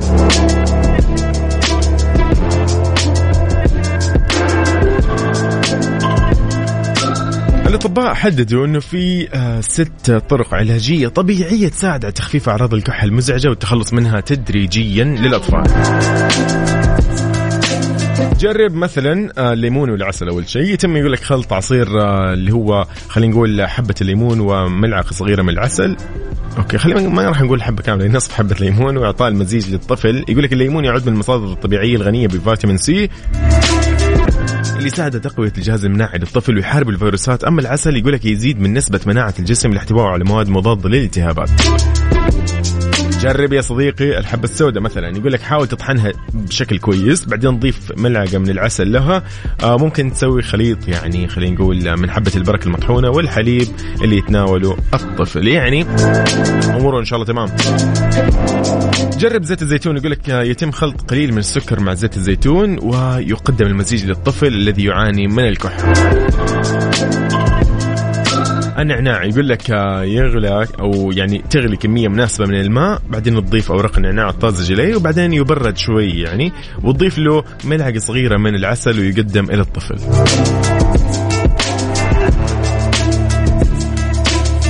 الأطباء 7.76 8.14
حددوا 8.14 8.66
أنه 8.66 8.80
في 8.80 9.28
آه، 9.34 9.62
ست 9.62 10.12
طرق 10.30 10.54
علاجية 10.54 11.08
طبيعية 11.08 11.68
تساعد 11.68 12.06
على 12.06 12.12
تخفيف 12.12 12.50
أعراض 12.50 12.74
الكحة 12.74 13.06
المزعجة 13.06 13.50
والتخلص 13.50 13.94
منها 13.94 14.20
تدريجيا 14.20 15.04
للأطفال. 15.04 15.64
جرب 18.40 18.74
مثلا 18.74 19.32
آه، 19.38 19.54
الليمون 19.54 19.90
والعسل 19.90 20.28
أول 20.30 20.50
شيء. 20.50 20.62
يتم 20.62 20.98
يقول 20.98 21.12
لك 21.12 21.20
خلط 21.20 21.54
عصير 21.54 22.02
آه، 22.02 22.34
اللي 22.34 22.54
هو 22.54 22.86
خلينا 23.10 23.34
نقول 23.34 23.68
حبة 23.68 23.96
الليمون 24.02 24.40
وملعقة 24.40 25.12
صغيرة 25.12 25.42
من 25.42 25.50
العسل. 25.50 25.98
أوكي 26.58 26.78
خلينا 26.78 27.10
ما 27.10 27.30
راح 27.30 27.42
نقول 27.42 27.64
حبة 27.64 27.84
كاملة 27.84 28.08
نصف 28.08 28.34
حبة 28.34 28.56
ليمون 28.60 28.98
وإعطاء 28.98 29.28
المزيج 29.28 29.70
للطفل. 29.70 30.26
يقول 30.30 30.44
لك 30.44 30.54
الليمون 30.54 30.86
يعد 30.86 31.08
من 31.08 31.14
المصادر 31.14 31.54
الطبيعية 31.54 31.96
الغنية 31.96 32.28
بفيتامين 32.28 32.78
سي. 32.78 33.10
اللي 34.86 34.93
يساعد 34.93 35.21
تقوية 35.21 35.54
الجهاز 35.58 35.86
المناعي 35.86 36.17
للطفل 36.17 36.56
ويحارب 36.56 36.89
الفيروسات 36.89 37.43
أما 37.43 37.62
العسل 37.62 37.95
يقول 37.98 38.13
لك 38.13 38.26
يزيد 38.26 38.60
من 38.60 38.74
نسبة 38.74 39.00
مناعة 39.06 39.34
الجسم 39.39 39.69
لاحتوائه 39.69 40.08
على 40.08 40.24
مواد 40.24 40.50
مضادة 40.50 40.89
للالتهابات. 40.89 41.50
جرب 43.26 43.54
يا 43.54 43.62
صديقي 43.62 44.18
الحبة 44.20 44.44
السوداء 44.44 44.84
مثلا 44.84 45.18
يقول 45.18 45.32
لك 45.32 45.42
حاول 45.42 45.68
تطحنها 45.68 46.12
بشكل 46.34 46.78
كويس 46.80 47.26
بعدين 47.26 47.60
ضيف 47.60 47.92
ملعقة 47.98 48.38
من 48.38 48.50
العسل 48.50 48.92
لها. 48.92 49.24
آه 49.64 49.78
ممكن 49.78 50.14
تسوي 50.14 50.42
خليط 50.42 50.88
يعني 50.88 51.28
خلينا 51.28 51.56
نقول 51.56 51.98
من 51.98 52.12
حبة 52.12 52.32
البركة 52.36 52.66
المطحونة 52.66 53.10
والحليب 53.10 53.68
اللي 54.02 54.18
يتناوله 54.18 54.78
الطفل. 54.94 55.48
يعني 55.48 55.86
أموره 56.70 57.00
إن 57.00 57.06
شاء 57.06 57.22
الله 57.22 57.34
تمام. 57.34 57.50
جرب 59.18 59.44
زيت 59.44 59.62
الزيتون 59.62 59.98
يقول 59.98 60.12
لك 60.12 60.30
يتم 60.30 60.72
خلط 60.72 61.02
قليل 61.02 61.32
من 61.32 61.38
السكر 61.38 61.80
مع 61.80 61.94
زيت 61.94 62.18
الزيتون 62.18 62.80
ويقدم 62.82 63.66
المزيج 63.66 64.06
للطفل 64.06 64.48
الذي 64.48 64.84
يعاني 64.84 65.28
من 65.28 65.48
الكحة. 65.48 65.94
النعناع 68.80 69.24
يقول 69.24 69.50
لك 69.50 69.70
يغلى 70.04 70.68
أو 70.80 71.12
يعني 71.12 71.44
تغلي 71.50 71.78
كمية 71.78 72.08
مناسبة 72.08 72.46
من 72.46 72.60
الماء 72.60 73.02
بعدين 73.10 73.46
تضيف 73.46 73.72
أوراق 73.72 73.98
النعناع 73.98 74.30
الطازج 74.30 74.72
اليه 74.72 74.96
وبعدين 74.96 75.34
يبرد 75.34 75.78
شوي 75.78 76.10
يعني 76.10 76.52
وتضيف 76.84 77.18
له 77.18 77.44
ملعقة 77.64 78.00
صغيرة 78.00 78.38
من 78.38 78.56
العسل 78.56 79.00
ويقدم 79.00 79.46
إلى 79.46 79.62
الطفل. 79.62 79.96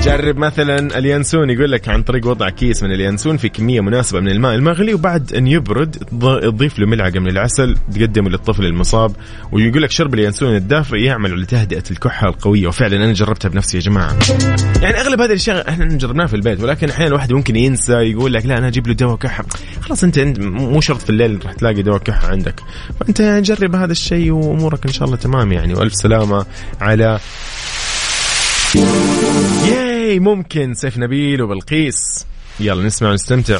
جرب 0.05 0.37
مثلا 0.37 0.97
اليانسون 0.97 1.49
يقول 1.49 1.71
لك 1.71 1.89
عن 1.89 2.03
طريق 2.03 2.27
وضع 2.27 2.49
كيس 2.49 2.83
من 2.83 2.91
اليانسون 2.91 3.37
في 3.37 3.49
كمية 3.49 3.81
مناسبة 3.81 4.19
من 4.19 4.27
الماء 4.27 4.55
المغلي 4.55 4.93
وبعد 4.93 5.33
أن 5.33 5.47
يبرد 5.47 5.91
تضيف 6.41 6.79
له 6.79 6.85
ملعقة 6.85 7.19
من 7.19 7.27
العسل 7.27 7.75
تقدمه 7.95 8.29
للطفل 8.29 8.65
المصاب 8.65 9.15
ويقول 9.51 9.81
لك 9.83 9.91
شرب 9.91 10.13
اليانسون 10.13 10.55
الدافئ 10.55 10.97
يعمل 10.97 11.31
على 11.31 11.45
تهدئه 11.45 11.83
الكحة 11.91 12.27
القوية. 12.27 12.67
وفعلا 12.67 12.95
أنا 12.95 13.13
جربتها 13.13 13.49
بنفسي 13.49 13.77
يا 13.77 13.81
جماعة. 13.81 14.15
يعني 14.81 15.01
أغلب 15.01 15.21
هذه 15.21 15.29
الأشياء 15.29 15.69
إحنا 15.69 15.85
جربناها 15.85 16.27
في 16.27 16.35
البيت 16.35 16.63
ولكن 16.63 16.89
أحيانا 16.89 17.07
الواحد 17.07 17.33
ممكن 17.33 17.55
ينسى 17.55 17.93
يقول 17.93 18.33
لك 18.33 18.45
لا 18.45 18.57
أنا 18.57 18.67
أجيب 18.67 18.87
له 18.87 18.93
دواء 18.93 19.15
كحة. 19.15 19.45
خلاص 19.81 20.03
أنت 20.03 20.19
مو 20.39 20.81
شرط 20.81 21.01
في 21.01 21.09
الليل 21.09 21.39
راح 21.45 21.53
تلاقي 21.53 21.81
دواء 21.81 21.97
كحة 21.97 22.27
عندك. 22.27 22.59
فأنت 22.99 23.21
جرب 23.21 23.75
هذا 23.75 23.91
الشيء 23.91 24.31
وأمورك 24.31 24.85
إن 24.85 24.91
شاء 24.91 25.05
الله 25.05 25.17
تمام 25.17 25.51
يعني. 25.51 25.73
وألف 25.73 25.93
سلامة 25.93 26.45
على 26.81 27.19
ممكن 30.05 30.73
سيف 30.73 30.97
نبيل 30.97 31.41
وبلقيس. 31.41 32.25
يلا 32.59 32.83
نسمع 32.83 33.09
ونستمتع. 33.09 33.59